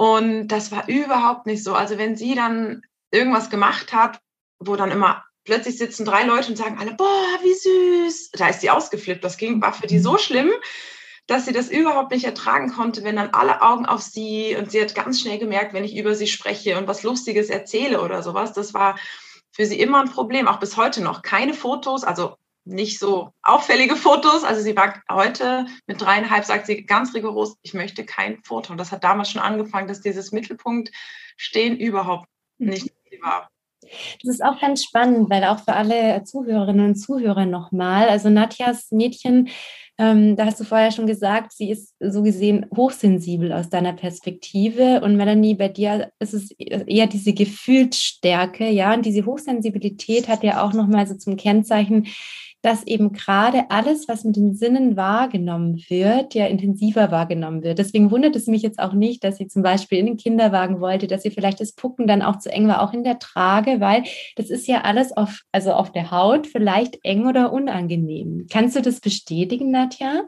[0.00, 1.74] Und das war überhaupt nicht so.
[1.74, 4.18] Also wenn sie dann irgendwas gemacht hat,
[4.58, 8.30] wo dann immer plötzlich sitzen drei Leute und sagen alle, boah, wie süß.
[8.30, 9.22] Da ist sie ausgeflippt.
[9.22, 10.52] Das ging, war für die so schlimm,
[11.26, 14.80] dass sie das überhaupt nicht ertragen konnte, wenn dann alle Augen auf sie und sie
[14.80, 18.54] hat ganz schnell gemerkt, wenn ich über sie spreche und was Lustiges erzähle oder sowas,
[18.54, 18.98] das war
[19.52, 21.20] für sie immer ein Problem, auch bis heute noch.
[21.20, 22.36] Keine Fotos, also
[22.70, 24.44] nicht so auffällige Fotos.
[24.44, 28.72] Also sie war heute mit dreieinhalb, sagt sie ganz rigoros, ich möchte kein Foto.
[28.72, 30.90] Und das hat damals schon angefangen, dass dieses Mittelpunkt
[31.36, 32.28] stehen überhaupt
[32.58, 33.50] nicht war.
[34.22, 38.90] Das ist auch ganz spannend, weil auch für alle Zuhörerinnen und Zuhörer nochmal, also Nadjas
[38.90, 39.48] Mädchen,
[39.98, 45.00] ähm, da hast du vorher schon gesagt, sie ist so gesehen hochsensibel aus deiner Perspektive.
[45.02, 50.62] Und Melanie, bei dir ist es eher diese Gefühlsstärke, ja, und diese Hochsensibilität hat ja
[50.62, 52.06] auch nochmal so zum Kennzeichen,
[52.62, 57.78] dass eben gerade alles, was mit den Sinnen wahrgenommen wird, ja intensiver wahrgenommen wird.
[57.78, 61.06] Deswegen wundert es mich jetzt auch nicht, dass sie zum Beispiel in den Kinderwagen wollte,
[61.06, 64.04] dass sie vielleicht das Pucken dann auch zu eng war, auch in der Trage, weil
[64.36, 68.46] das ist ja alles auf, also auf der Haut vielleicht eng oder unangenehm.
[68.50, 70.24] Kannst du das bestätigen, Nadja?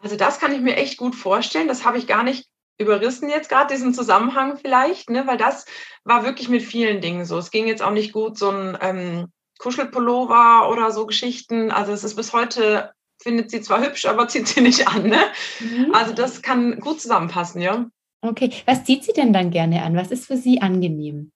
[0.00, 1.68] Also das kann ich mir echt gut vorstellen.
[1.68, 2.46] Das habe ich gar nicht
[2.78, 5.26] überrissen jetzt gerade, diesen Zusammenhang vielleicht, ne?
[5.26, 5.66] weil das
[6.04, 7.36] war wirklich mit vielen Dingen so.
[7.38, 11.70] Es ging jetzt auch nicht gut, so ein ähm, Kuschelpullover oder so Geschichten.
[11.70, 15.04] Also es ist bis heute, findet sie zwar hübsch, aber zieht sie nicht an.
[15.08, 15.20] Ne?
[15.60, 15.94] Mhm.
[15.94, 17.86] Also das kann gut zusammenpassen, ja.
[18.20, 19.94] Okay, was zieht sie denn dann gerne an?
[19.94, 21.30] Was ist für sie angenehm?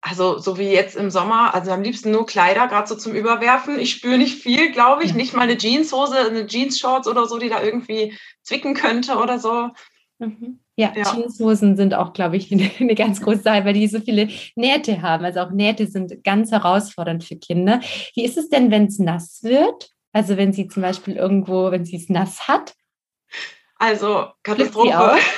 [0.00, 3.80] Also so wie jetzt im Sommer, also am liebsten nur Kleider, gerade so zum Überwerfen.
[3.80, 5.14] Ich spüre nicht viel, glaube ich.
[5.14, 9.70] Nicht mal eine Jeanshose, eine Jeans-Shorts oder so, die da irgendwie zwicken könnte oder so.
[10.18, 10.60] Mhm.
[10.78, 11.12] Ja, ja.
[11.12, 15.02] Jeanshosen sind auch, glaube ich, eine, eine, ganz große Sache, weil die so viele Nähte
[15.02, 15.24] haben.
[15.24, 17.80] Also auch Nähte sind ganz herausfordernd für Kinder.
[18.14, 19.90] Wie ist es denn, wenn es nass wird?
[20.12, 22.74] Also wenn sie zum Beispiel irgendwo, wenn sie es nass hat?
[23.76, 25.18] Also Katastrophe.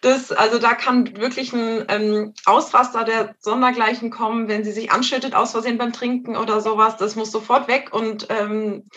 [0.00, 5.36] Das, also da kann wirklich ein ähm, Ausraster der Sondergleichen kommen, wenn sie sich anschüttet
[5.36, 6.96] aus Versehen beim Trinken oder sowas.
[6.96, 8.88] Das muss sofort weg und ähm,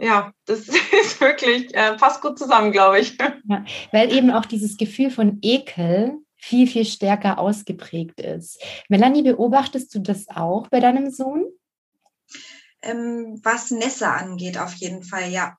[0.00, 0.60] ja, das
[1.02, 3.16] ist wirklich, äh, passt gut zusammen, glaube ich.
[3.48, 8.62] Ja, weil eben auch dieses Gefühl von Ekel viel, viel stärker ausgeprägt ist.
[8.88, 11.44] Melanie, beobachtest du das auch bei deinem Sohn?
[12.82, 15.56] Ähm, was Nässe angeht, auf jeden Fall, ja.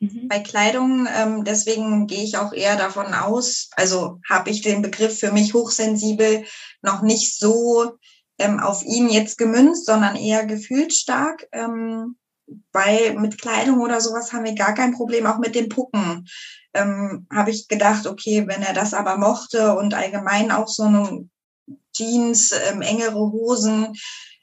[0.00, 0.28] Mhm.
[0.28, 5.18] Bei Kleidung, ähm, deswegen gehe ich auch eher davon aus, also habe ich den Begriff
[5.18, 6.44] für mich hochsensibel
[6.82, 7.92] noch nicht so
[8.38, 11.46] ähm, auf ihn jetzt gemünzt, sondern eher gefühlsstark.
[11.52, 12.16] Ähm,
[12.72, 16.26] weil mit Kleidung oder sowas haben wir gar kein Problem, auch mit den Pucken.
[16.72, 21.28] Ähm, habe ich gedacht, okay, wenn er das aber mochte und allgemein auch so eine
[21.92, 23.94] Jeans, ähm, engere Hosen,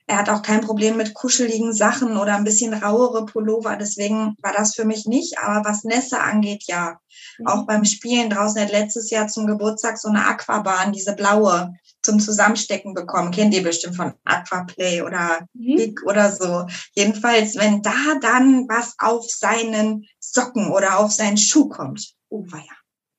[0.10, 3.76] er hat auch kein Problem mit kuscheligen Sachen oder ein bisschen rauere Pullover.
[3.76, 5.38] Deswegen war das für mich nicht.
[5.38, 6.98] Aber was Nässe angeht, ja.
[7.38, 7.48] Mhm.
[7.48, 11.74] Auch beim Spielen draußen hat letztes Jahr zum Geburtstag so eine Aquabahn, diese blaue
[12.08, 13.32] zum Zusammenstecken bekommen.
[13.32, 15.76] Kennt ihr bestimmt von Aquaplay oder mhm.
[15.76, 16.66] Big oder so.
[16.96, 22.64] Jedenfalls, wenn da dann was auf seinen Socken oder auf seinen Schuh kommt, oh weia,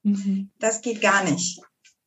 [0.03, 0.51] mhm.
[0.59, 1.61] das geht gar nicht.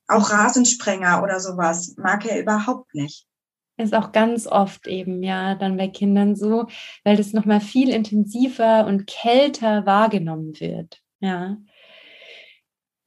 [0.08, 3.28] Auch Rasensprenger oder sowas mag er überhaupt nicht.
[3.78, 6.67] Ist auch ganz oft eben, ja, dann bei Kindern so,
[7.04, 11.00] weil das nochmal viel intensiver und kälter wahrgenommen wird.
[11.20, 11.58] Ja.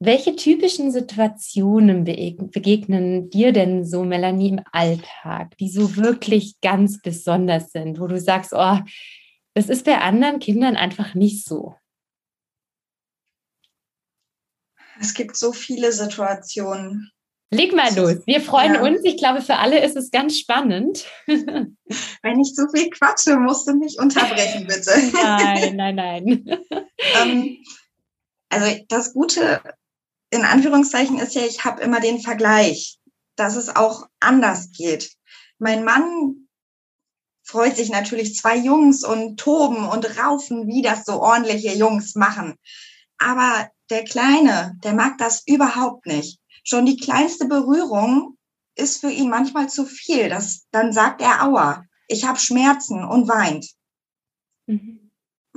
[0.05, 7.71] Welche typischen Situationen begegnen dir denn so, Melanie, im Alltag, die so wirklich ganz besonders
[7.71, 8.77] sind, wo du sagst, oh,
[9.55, 11.73] das ist bei anderen Kindern einfach nicht so?
[15.01, 17.11] Es gibt so viele Situationen.
[17.49, 18.21] Leg mal los.
[18.27, 18.83] Wir freuen ja.
[18.83, 18.99] uns.
[19.03, 21.03] Ich glaube, für alle ist es ganz spannend.
[21.25, 24.91] Wenn ich zu viel quatsche, musst du mich unterbrechen, bitte.
[25.13, 26.59] Nein, nein, nein.
[27.19, 27.57] ähm,
[28.49, 29.61] also das Gute
[30.35, 32.99] in Anführungszeichen ist ja, ich habe immer den Vergleich,
[33.35, 35.11] dass es auch anders geht.
[35.57, 36.47] Mein Mann
[37.43, 42.55] freut sich natürlich zwei Jungs und toben und raufen, wie das so ordentliche Jungs machen.
[43.17, 46.39] Aber der Kleine, der mag das überhaupt nicht.
[46.63, 48.37] Schon die kleinste Berührung
[48.75, 50.29] ist für ihn manchmal zu viel.
[50.29, 53.67] Das, dann sagt er Aua, ich habe Schmerzen und weint.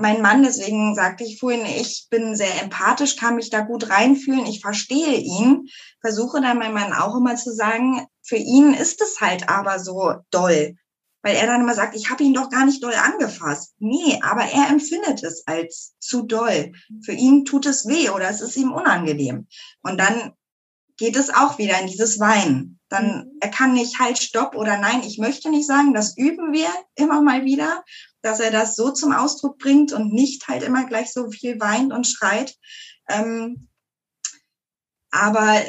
[0.01, 4.47] Mein Mann, deswegen sagte ich vorhin, ich bin sehr empathisch, kann mich da gut reinfühlen,
[4.47, 5.67] ich verstehe ihn,
[6.01, 10.15] versuche dann mein Mann auch immer zu sagen, für ihn ist es halt aber so
[10.31, 10.77] doll,
[11.23, 13.75] weil er dann immer sagt, ich habe ihn doch gar nicht doll angefasst.
[13.81, 16.71] Nee, aber er empfindet es als zu doll.
[17.05, 19.49] Für ihn tut es weh oder es ist ihm unangenehm.
[19.83, 20.33] Und dann
[20.97, 22.79] geht es auch wieder in dieses Weinen.
[22.89, 23.39] Dann mhm.
[23.41, 27.21] er kann nicht halt stopp oder nein, ich möchte nicht sagen, das üben wir immer
[27.21, 27.83] mal wieder
[28.23, 31.93] dass er das so zum Ausdruck bringt und nicht halt immer gleich so viel weint
[31.93, 32.55] und schreit.
[33.09, 33.69] Ähm,
[35.11, 35.61] aber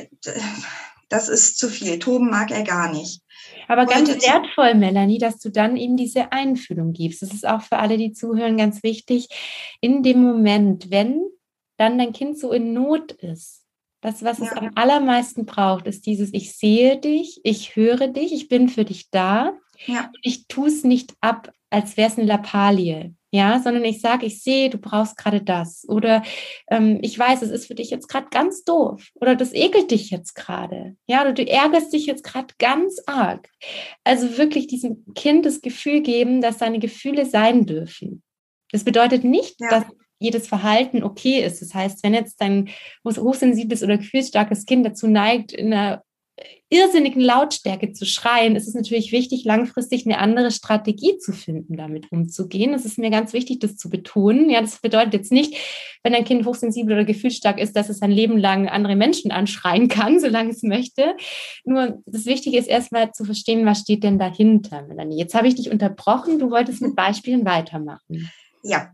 [1.10, 2.00] das ist zu viel.
[2.00, 3.22] Toben mag er gar nicht.
[3.68, 7.22] Aber ganz und, wertvoll, Melanie, dass du dann ihm diese Einfühlung gibst.
[7.22, 9.28] Das ist auch für alle, die zuhören, ganz wichtig.
[9.82, 11.22] In dem Moment, wenn
[11.78, 13.64] dann dein Kind so in Not ist.
[14.02, 14.46] Das, was ja.
[14.46, 18.86] es am allermeisten braucht, ist dieses, ich sehe dich, ich höre dich, ich bin für
[18.86, 19.54] dich da.
[19.86, 20.12] Ja.
[20.22, 24.42] Ich tue es nicht ab, als wäre es eine Lappalie ja, sondern ich sage, ich
[24.42, 26.24] sehe, du brauchst gerade das oder
[26.70, 30.10] ähm, ich weiß, es ist für dich jetzt gerade ganz doof oder das ekelt dich
[30.10, 33.48] jetzt gerade, ja, oder du ärgerst dich jetzt gerade ganz arg.
[34.04, 38.24] Also wirklich diesem Kind das Gefühl geben, dass seine Gefühle sein dürfen.
[38.72, 39.70] Das bedeutet nicht, ja.
[39.70, 39.84] dass
[40.18, 41.62] jedes Verhalten okay ist.
[41.62, 42.70] Das heißt, wenn jetzt dein
[43.06, 46.04] hochsensibles oder gefühlsstarkes Kind dazu neigt, in einer
[46.70, 52.12] irrsinnigen Lautstärke zu schreien, ist es natürlich wichtig, langfristig eine andere Strategie zu finden, damit
[52.12, 52.74] umzugehen.
[52.74, 54.50] Es ist mir ganz wichtig, das zu betonen.
[54.50, 55.56] Ja, das bedeutet jetzt nicht,
[56.04, 59.88] wenn ein Kind hochsensibel oder gefühlsstark ist, dass es ein Leben lang andere Menschen anschreien
[59.88, 61.16] kann, solange es möchte.
[61.66, 65.18] Nur das Wichtige ist erstmal zu verstehen, was steht denn dahinter, Melanie.
[65.18, 66.38] Jetzt habe ich dich unterbrochen.
[66.38, 68.32] Du wolltest mit Beispielen weitermachen.
[68.64, 68.94] Ja.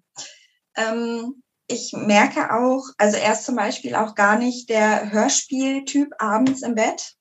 [0.77, 6.61] Ähm ich merke auch, also er ist zum Beispiel auch gar nicht der Hörspieltyp abends
[6.61, 7.15] im Bett.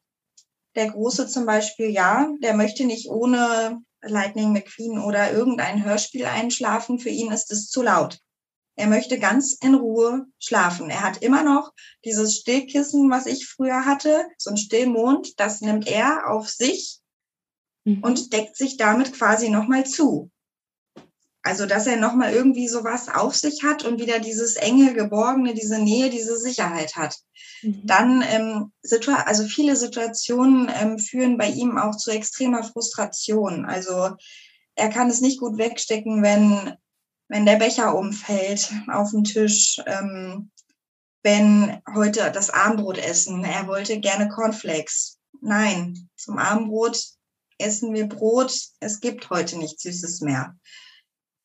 [0.77, 6.99] Der Große zum Beispiel, ja, der möchte nicht ohne Lightning McQueen oder irgendein Hörspiel einschlafen.
[6.99, 8.19] Für ihn ist es zu laut.
[8.77, 10.91] Er möchte ganz in Ruhe schlafen.
[10.91, 11.73] Er hat immer noch
[12.05, 17.01] dieses Stillkissen, was ich früher hatte, so ein Stillmond, das nimmt er auf sich
[17.85, 18.03] mhm.
[18.03, 20.31] und deckt sich damit quasi nochmal zu.
[21.47, 25.79] Also, dass er nochmal irgendwie sowas auf sich hat und wieder dieses enge, geborgene, diese
[25.79, 27.19] Nähe, diese Sicherheit hat.
[27.61, 27.83] Mhm.
[27.85, 28.73] Dann, ähm,
[29.27, 33.67] also viele Situationen ähm, führen bei ihm auch zu extremer Frustration.
[33.67, 34.17] Also,
[34.75, 36.79] er kann es nicht gut wegstecken, wenn,
[37.29, 40.51] wenn der Becher umfällt auf dem Tisch, ähm,
[41.23, 43.45] wenn heute das Abendbrot essen.
[43.45, 45.19] Er wollte gerne Cornflakes.
[45.43, 46.99] Nein, zum Abendbrot
[47.59, 48.59] essen wir Brot.
[48.81, 50.57] Es gibt heute nichts Süßes mehr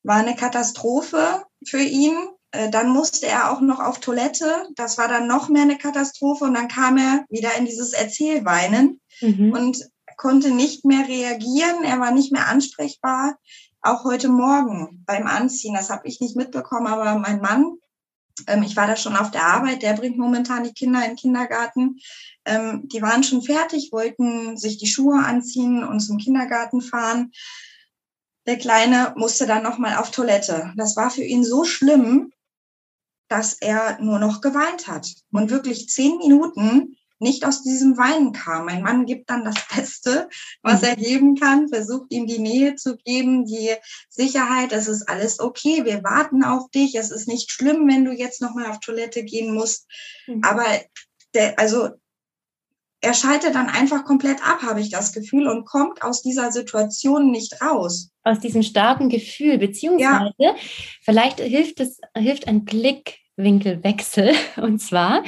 [0.02, 2.14] war eine Katastrophe für ihn.
[2.52, 4.68] Äh, dann musste er auch noch auf Toilette.
[4.76, 6.44] Das war dann noch mehr eine Katastrophe.
[6.44, 9.52] Und dann kam er wieder in dieses Erzählweinen mhm.
[9.52, 11.84] und konnte nicht mehr reagieren.
[11.84, 13.38] Er war nicht mehr ansprechbar.
[13.82, 17.78] Auch heute Morgen beim Anziehen, das habe ich nicht mitbekommen, aber mein Mann,
[18.46, 21.16] ähm, ich war da schon auf der Arbeit, der bringt momentan die Kinder in den
[21.16, 21.98] Kindergarten.
[22.44, 27.32] Ähm, die waren schon fertig, wollten sich die Schuhe anziehen und zum Kindergarten fahren.
[28.50, 30.72] Der Kleine musste dann nochmal auf Toilette.
[30.76, 32.32] Das war für ihn so schlimm,
[33.28, 38.64] dass er nur noch geweint hat und wirklich zehn Minuten nicht aus diesem Weinen kam.
[38.64, 40.28] Mein Mann gibt dann das Beste,
[40.62, 43.72] was er geben kann, versucht ihm die Nähe zu geben, die
[44.08, 48.10] Sicherheit, es ist alles okay, wir warten auf dich, es ist nicht schlimm, wenn du
[48.10, 49.86] jetzt nochmal auf Toilette gehen musst.
[50.26, 50.42] Mhm.
[50.42, 50.66] Aber
[51.34, 51.90] der, also
[53.00, 57.30] er schaltet dann einfach komplett ab, habe ich das Gefühl, und kommt aus dieser Situation
[57.30, 58.10] nicht raus.
[58.24, 60.54] Aus diesem starken Gefühl, beziehungsweise ja.
[61.02, 64.32] vielleicht hilft es, hilft ein Blickwinkelwechsel.
[64.56, 65.24] Und zwar,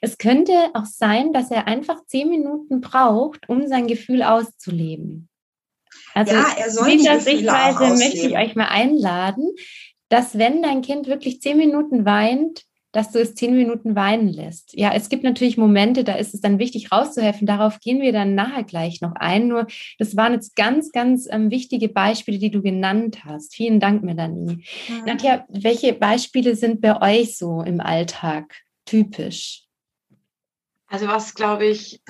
[0.00, 5.28] es könnte auch sein, dass er einfach zehn Minuten braucht, um sein Gefühl auszuleben.
[6.14, 9.50] Also ja, er soll dieser Sichtweise möchte ich euch mal einladen,
[10.08, 14.74] dass wenn dein Kind wirklich zehn Minuten weint, dass du es zehn Minuten weinen lässt.
[14.74, 17.46] Ja, es gibt natürlich Momente, da ist es dann wichtig rauszuhelfen.
[17.46, 19.48] Darauf gehen wir dann nachher gleich noch ein.
[19.48, 19.66] Nur
[19.98, 23.54] das waren jetzt ganz, ganz ähm, wichtige Beispiele, die du genannt hast.
[23.54, 24.64] Vielen Dank, Melanie.
[24.88, 25.04] Mhm.
[25.06, 29.64] Nadja, welche Beispiele sind bei euch so im Alltag typisch?
[30.86, 32.02] Also was, glaube ich,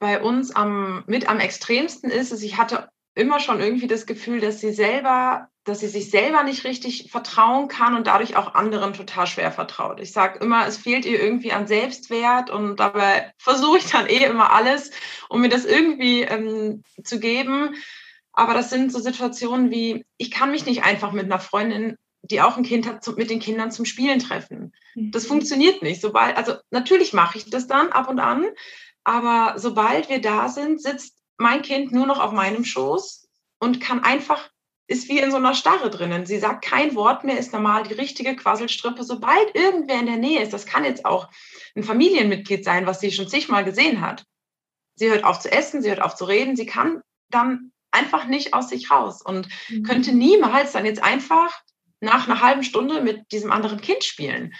[0.00, 4.40] bei uns am, mit am extremsten ist, ist, ich hatte immer schon irgendwie das Gefühl,
[4.40, 8.92] dass sie selber dass sie sich selber nicht richtig vertrauen kann und dadurch auch anderen
[8.92, 9.98] total schwer vertraut.
[9.98, 14.24] Ich sage immer, es fehlt ihr irgendwie an Selbstwert und dabei versuche ich dann eh
[14.24, 14.90] immer alles,
[15.28, 17.74] um mir das irgendwie ähm, zu geben.
[18.32, 22.42] Aber das sind so Situationen wie, ich kann mich nicht einfach mit einer Freundin, die
[22.42, 24.72] auch ein Kind hat, mit den Kindern zum Spielen treffen.
[24.94, 25.28] Das mhm.
[25.28, 26.00] funktioniert nicht.
[26.00, 28.44] Sobald, also natürlich mache ich das dann ab und an,
[29.02, 33.28] aber sobald wir da sind, sitzt mein Kind nur noch auf meinem Schoß
[33.60, 34.50] und kann einfach
[34.86, 36.26] ist wie in so einer Starre drinnen.
[36.26, 39.02] Sie sagt kein Wort mehr, ist normal die richtige Quasselstrippe.
[39.02, 41.28] Sobald irgendwer in der Nähe ist, das kann jetzt auch
[41.74, 44.24] ein Familienmitglied sein, was sie schon zigmal gesehen hat.
[44.96, 48.54] Sie hört auf zu essen, sie hört auf zu reden, sie kann dann einfach nicht
[48.54, 49.84] aus sich raus und mhm.
[49.84, 51.62] könnte niemals dann jetzt einfach
[52.00, 54.54] nach einer halben Stunde mit diesem anderen Kind spielen.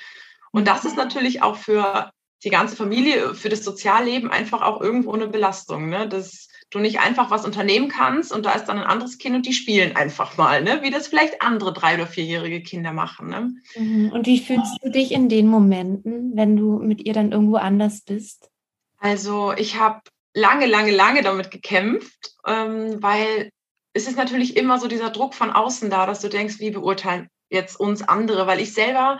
[0.52, 2.10] Und das ist natürlich auch für
[2.44, 5.88] die ganze Familie, für das Sozialleben einfach auch irgendwo eine Belastung.
[5.88, 6.08] Ne?
[6.08, 9.46] Das du nicht einfach was unternehmen kannst und da ist dann ein anderes Kind und
[9.46, 10.80] die spielen einfach mal, ne?
[10.82, 13.28] wie das vielleicht andere drei- oder vierjährige Kinder machen.
[13.28, 13.54] Ne?
[13.76, 14.12] Mhm.
[14.12, 18.02] Und wie fühlst du dich in den Momenten, wenn du mit ihr dann irgendwo anders
[18.02, 18.50] bist?
[18.98, 20.00] Also ich habe
[20.34, 23.50] lange, lange, lange damit gekämpft, ähm, weil
[23.92, 27.28] es ist natürlich immer so dieser Druck von außen da, dass du denkst, wie beurteilen
[27.50, 29.18] jetzt uns andere, weil ich selber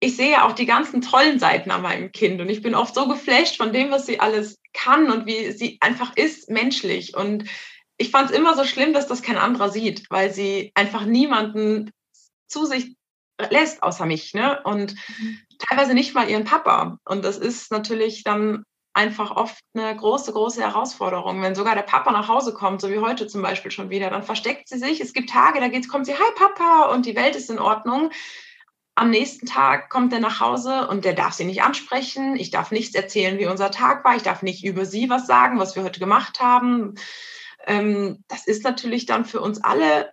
[0.00, 3.06] ich sehe auch die ganzen tollen Seiten an meinem Kind und ich bin oft so
[3.06, 7.14] geflasht von dem, was sie alles kann und wie sie einfach ist menschlich.
[7.14, 7.44] Und
[7.98, 11.90] ich fand es immer so schlimm, dass das kein anderer sieht, weil sie einfach niemanden
[12.48, 12.96] zu sich
[13.50, 14.32] lässt außer mich.
[14.32, 14.60] Ne?
[14.64, 15.38] Und mhm.
[15.58, 16.98] teilweise nicht mal ihren Papa.
[17.04, 21.42] Und das ist natürlich dann einfach oft eine große, große Herausforderung.
[21.42, 24.22] Wenn sogar der Papa nach Hause kommt, so wie heute zum Beispiel schon wieder, dann
[24.22, 25.00] versteckt sie sich.
[25.00, 28.10] Es gibt Tage, da geht's, kommt sie, hi Papa, und die Welt ist in Ordnung.
[28.94, 32.36] Am nächsten Tag kommt er nach Hause und der darf sie nicht ansprechen.
[32.36, 34.16] Ich darf nichts erzählen, wie unser Tag war.
[34.16, 36.94] Ich darf nicht über sie was sagen, was wir heute gemacht haben.
[37.66, 40.12] Ähm, das ist natürlich dann für uns alle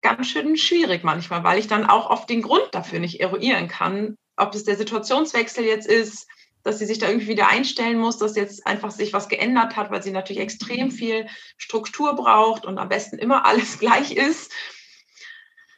[0.00, 4.16] ganz schön schwierig manchmal, weil ich dann auch oft den Grund dafür nicht eruieren kann,
[4.36, 6.28] ob es der Situationswechsel jetzt ist,
[6.62, 9.90] dass sie sich da irgendwie wieder einstellen muss, dass jetzt einfach sich was geändert hat,
[9.90, 14.52] weil sie natürlich extrem viel Struktur braucht und am besten immer alles gleich ist.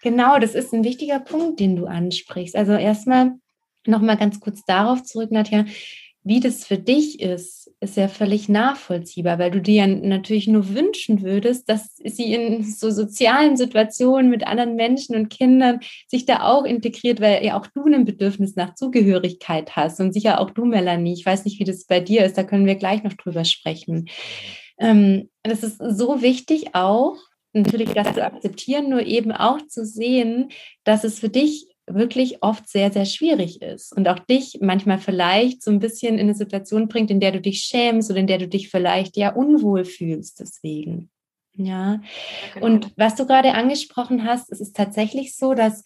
[0.02, 2.56] Genau, das ist ein wichtiger Punkt, den du ansprichst.
[2.56, 3.32] Also erstmal
[3.86, 5.64] nochmal ganz kurz darauf zurück, Nadja.
[6.22, 10.74] Wie das für dich ist, ist ja völlig nachvollziehbar, weil du dir ja natürlich nur
[10.74, 16.42] wünschen würdest, dass sie in so sozialen Situationen mit anderen Menschen und Kindern sich da
[16.42, 20.66] auch integriert, weil ja auch du ein Bedürfnis nach Zugehörigkeit hast und sicher auch du,
[20.66, 21.14] Melanie.
[21.14, 24.10] Ich weiß nicht, wie das bei dir ist, da können wir gleich noch drüber sprechen.
[24.78, 27.16] Ähm, das ist so wichtig auch,
[27.52, 30.50] natürlich das zu akzeptieren, nur eben auch zu sehen,
[30.84, 35.62] dass es für dich wirklich oft sehr, sehr schwierig ist und auch dich manchmal vielleicht
[35.62, 38.38] so ein bisschen in eine Situation bringt, in der du dich schämst oder in der
[38.38, 41.10] du dich vielleicht ja unwohl fühlst deswegen.
[41.54, 42.00] Ja.
[42.54, 42.66] Genau.
[42.66, 45.82] Und was du gerade angesprochen hast, es ist tatsächlich so, dass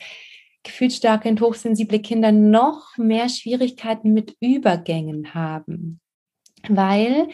[0.63, 6.01] gefühlsstarke und hochsensible Kinder noch mehr Schwierigkeiten mit Übergängen haben,
[6.69, 7.29] weil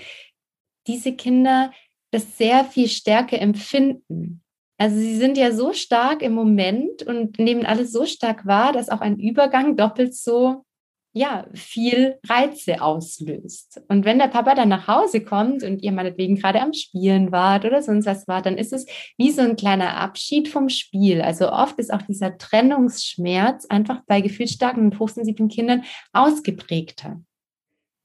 [0.86, 1.70] diese Kinder
[2.10, 4.42] das sehr viel stärker empfinden.
[4.78, 8.88] Also sie sind ja so stark im Moment und nehmen alles so stark wahr, dass
[8.88, 10.64] auch ein Übergang doppelt so
[11.12, 13.82] ja, viel Reize auslöst.
[13.88, 17.64] Und wenn der Papa dann nach Hause kommt und ihr meinetwegen gerade am Spielen wart
[17.64, 18.86] oder sonst was war, dann ist es
[19.18, 21.20] wie so ein kleiner Abschied vom Spiel.
[21.20, 25.82] Also oft ist auch dieser Trennungsschmerz einfach bei gefühlsstarken und hochsensiblen Kindern
[26.12, 27.20] ausgeprägter.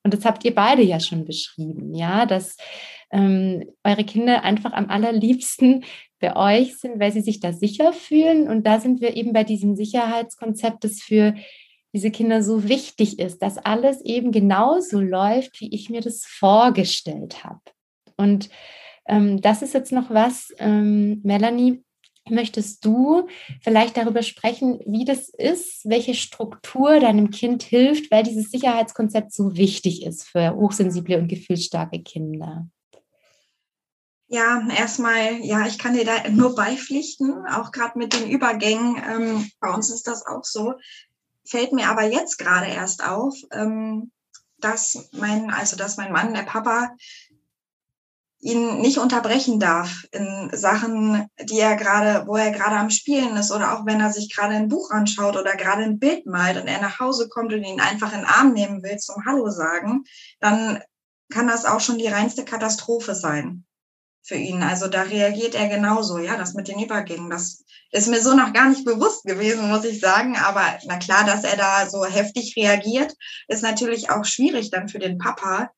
[0.06, 2.58] Und das habt ihr beide ja schon beschrieben, ja, dass
[3.12, 5.84] ähm, eure Kinder einfach am allerliebsten
[6.20, 8.48] bei euch sind, weil sie sich da sicher fühlen.
[8.48, 11.34] Und da sind wir eben bei diesem Sicherheitskonzept, das für
[11.92, 17.44] diese Kinder so wichtig ist, dass alles eben genauso läuft, wie ich mir das vorgestellt
[17.44, 17.62] habe.
[18.16, 18.50] Und
[19.08, 21.84] ähm, das ist jetzt noch was, ähm, Melanie,
[22.30, 23.28] möchtest du
[23.62, 29.56] vielleicht darüber sprechen, wie das ist, welche Struktur deinem Kind hilft, weil dieses Sicherheitskonzept so
[29.56, 32.68] wichtig ist für hochsensible und gefühlsstarke Kinder?
[34.28, 39.02] Ja, erstmal, ja, ich kann dir da nur beipflichten, auch gerade mit den Übergängen.
[39.08, 40.74] Ähm, bei uns ist das auch so.
[41.48, 44.12] Fällt mir aber jetzt gerade erst auf, ähm,
[44.58, 46.96] dass mein, also dass mein Mann, der Papa,
[48.40, 53.52] ihn nicht unterbrechen darf in Sachen, die er gerade, wo er gerade am Spielen ist
[53.52, 56.68] oder auch wenn er sich gerade ein Buch anschaut oder gerade ein Bild malt und
[56.68, 60.04] er nach Hause kommt und ihn einfach in den Arm nehmen will zum Hallo sagen,
[60.40, 60.80] dann
[61.32, 63.66] kann das auch schon die reinste Katastrophe sein
[64.22, 64.64] für ihn.
[64.64, 67.30] Also da reagiert er genauso, ja, das mit den Übergängen.
[67.30, 70.36] Das ist mir so noch gar nicht bewusst gewesen, muss ich sagen.
[70.36, 73.16] Aber na klar, dass er da so heftig reagiert,
[73.48, 75.72] ist natürlich auch schwierig dann für den Papa,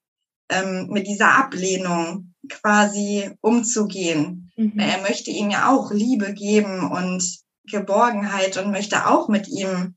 [0.49, 4.51] ähm, mit dieser Ablehnung quasi umzugehen.
[4.55, 4.79] Mhm.
[4.79, 7.23] Er möchte ihm ja auch Liebe geben und
[7.65, 9.95] Geborgenheit und möchte auch mit ihm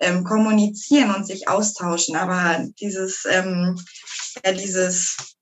[0.00, 2.16] ähm, kommunizieren und sich austauschen.
[2.16, 3.78] Aber dieses, ähm,
[4.44, 5.34] ja, dieses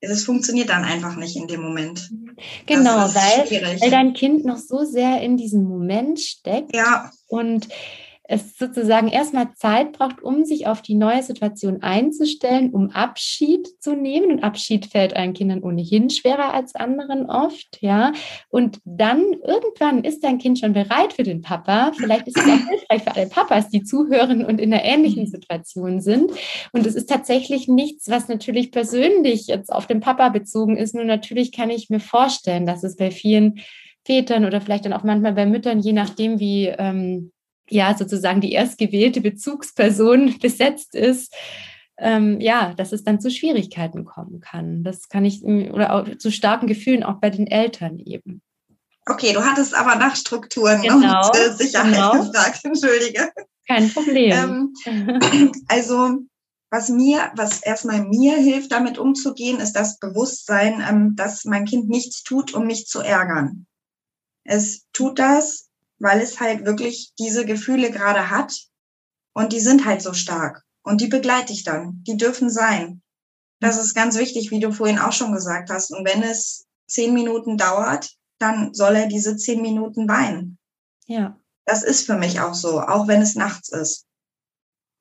[0.00, 2.08] es funktioniert dann einfach nicht in dem Moment.
[2.66, 3.50] Genau, weil,
[3.80, 6.74] weil dein Kind noch so sehr in diesem Moment steckt.
[6.74, 7.10] Ja.
[7.26, 7.68] Und
[8.30, 13.96] es sozusagen erstmal Zeit braucht, um sich auf die neue Situation einzustellen, um Abschied zu
[13.96, 14.30] nehmen.
[14.30, 18.12] Und Abschied fällt einen Kindern ohnehin schwerer als anderen oft, ja.
[18.50, 21.92] Und dann irgendwann ist dein Kind schon bereit für den Papa.
[21.96, 25.28] Vielleicht ist es auch hilfreich für alle Papas, die zuhören und in einer ähnlichen mhm.
[25.28, 26.30] Situation sind.
[26.72, 30.94] Und es ist tatsächlich nichts, was natürlich persönlich jetzt auf den Papa bezogen ist.
[30.94, 33.60] Nur natürlich kann ich mir vorstellen, dass es bei vielen
[34.04, 37.32] Vätern oder vielleicht dann auch manchmal bei Müttern, je nachdem, wie ähm,
[37.68, 41.34] ja sozusagen die erstgewählte Bezugsperson besetzt ist,
[41.98, 44.84] ähm, ja, dass es dann zu Schwierigkeiten kommen kann.
[44.84, 48.42] Das kann ich, oder auch zu starken Gefühlen auch bei den Eltern eben.
[49.06, 52.12] Okay, du hattest aber nach Strukturen genau, und äh, Sicherheit genau.
[52.24, 53.32] gefragt, entschuldige.
[53.66, 54.74] Kein Problem.
[54.86, 56.18] Ähm, also,
[56.70, 61.88] was mir, was erstmal mir hilft, damit umzugehen, ist das Bewusstsein, ähm, dass mein Kind
[61.88, 63.66] nichts tut, um mich zu ärgern.
[64.44, 65.67] Es tut das,
[65.98, 68.52] weil es halt wirklich diese Gefühle gerade hat
[69.38, 70.64] Und die sind halt so stark.
[70.82, 72.02] Und die begleite ich dann.
[72.08, 73.02] Die dürfen sein.
[73.60, 75.92] Das ist ganz wichtig, wie du vorhin auch schon gesagt hast.
[75.92, 80.58] Und wenn es zehn Minuten dauert, dann soll er diese zehn Minuten weinen.
[81.06, 81.38] Ja.
[81.66, 84.06] Das ist für mich auch so, auch wenn es nachts ist.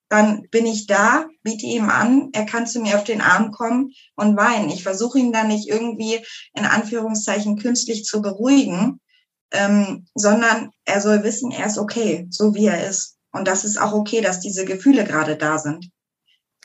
[0.10, 3.92] Dann bin ich da, biete ihm an, er kann zu mir auf den Arm kommen
[4.16, 4.70] und weinen.
[4.70, 6.24] Ich versuche ihn dann nicht irgendwie
[6.54, 9.00] in Anführungszeichen künstlich zu beruhigen,
[9.52, 13.18] ähm, sondern er soll wissen, er ist okay, so wie er ist.
[13.32, 15.90] Und das ist auch okay, dass diese Gefühle gerade da sind.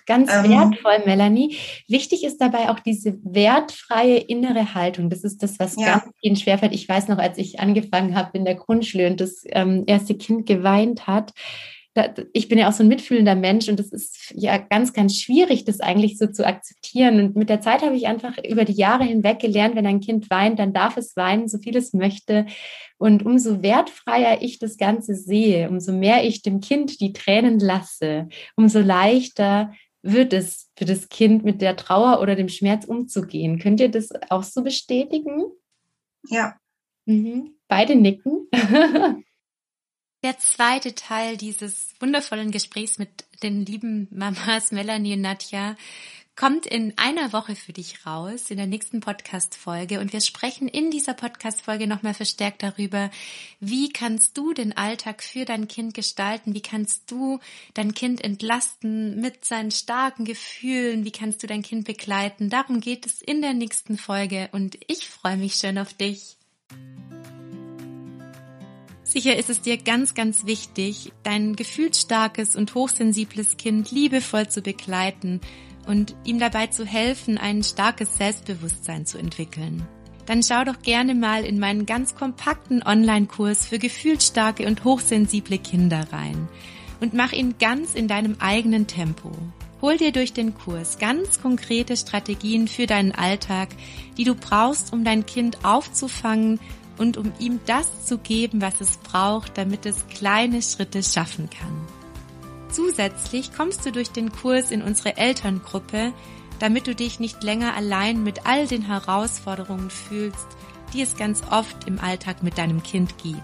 [0.06, 1.56] Ganz ähm, wertvoll, Melanie.
[1.86, 5.10] Wichtig ist dabei auch diese wertfreie innere Haltung.
[5.10, 5.98] Das ist das, was ja.
[5.98, 6.74] ganz vielen schwerfällt.
[6.74, 10.46] Ich weiß noch, als ich angefangen habe in der Grundschule und das ähm, erste Kind
[10.46, 11.32] geweint hat,
[12.32, 15.64] ich bin ja auch so ein mitfühlender Mensch und es ist ja ganz, ganz schwierig,
[15.64, 17.20] das eigentlich so zu akzeptieren.
[17.20, 20.30] Und mit der Zeit habe ich einfach über die Jahre hinweg gelernt, wenn ein Kind
[20.30, 22.46] weint, dann darf es weinen, so viel es möchte.
[22.96, 28.28] Und umso wertfreier ich das Ganze sehe, umso mehr ich dem Kind die Tränen lasse,
[28.56, 33.58] umso leichter wird es für das Kind mit der Trauer oder dem Schmerz umzugehen.
[33.58, 35.44] Könnt ihr das auch so bestätigen?
[36.28, 36.56] Ja.
[37.04, 37.54] Mhm.
[37.68, 38.48] Beide nicken.
[40.22, 43.08] Der zweite Teil dieses wundervollen Gesprächs mit
[43.42, 45.74] den lieben Mamas Melanie und Nadja
[46.36, 50.00] kommt in einer Woche für dich raus, in der nächsten Podcast-Folge.
[50.00, 53.10] Und wir sprechen in dieser Podcast-Folge nochmal verstärkt darüber,
[53.60, 56.54] wie kannst du den Alltag für dein Kind gestalten?
[56.54, 57.38] Wie kannst du
[57.74, 61.04] dein Kind entlasten mit seinen starken Gefühlen?
[61.04, 62.48] Wie kannst du dein Kind begleiten?
[62.48, 66.36] Darum geht es in der nächsten Folge und ich freue mich schon auf dich.
[69.12, 75.42] Sicher ist es dir ganz, ganz wichtig, dein gefühlsstarkes und hochsensibles Kind liebevoll zu begleiten
[75.86, 79.86] und ihm dabei zu helfen, ein starkes Selbstbewusstsein zu entwickeln.
[80.24, 86.06] Dann schau doch gerne mal in meinen ganz kompakten Online-Kurs für gefühlsstarke und hochsensible Kinder
[86.10, 86.48] rein
[87.00, 89.30] und mach ihn ganz in deinem eigenen Tempo.
[89.82, 93.68] Hol dir durch den Kurs ganz konkrete Strategien für deinen Alltag,
[94.16, 96.58] die du brauchst, um dein Kind aufzufangen
[96.98, 101.80] und um ihm das zu geben, was es braucht, damit es kleine Schritte schaffen kann.
[102.70, 106.12] Zusätzlich kommst du durch den Kurs in unsere Elterngruppe,
[106.58, 110.46] damit du dich nicht länger allein mit all den Herausforderungen fühlst,
[110.92, 113.42] die es ganz oft im Alltag mit deinem Kind gibt.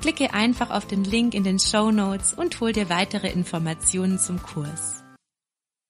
[0.00, 4.40] Klicke einfach auf den Link in den Show Notes und hol dir weitere Informationen zum
[4.42, 4.97] Kurs.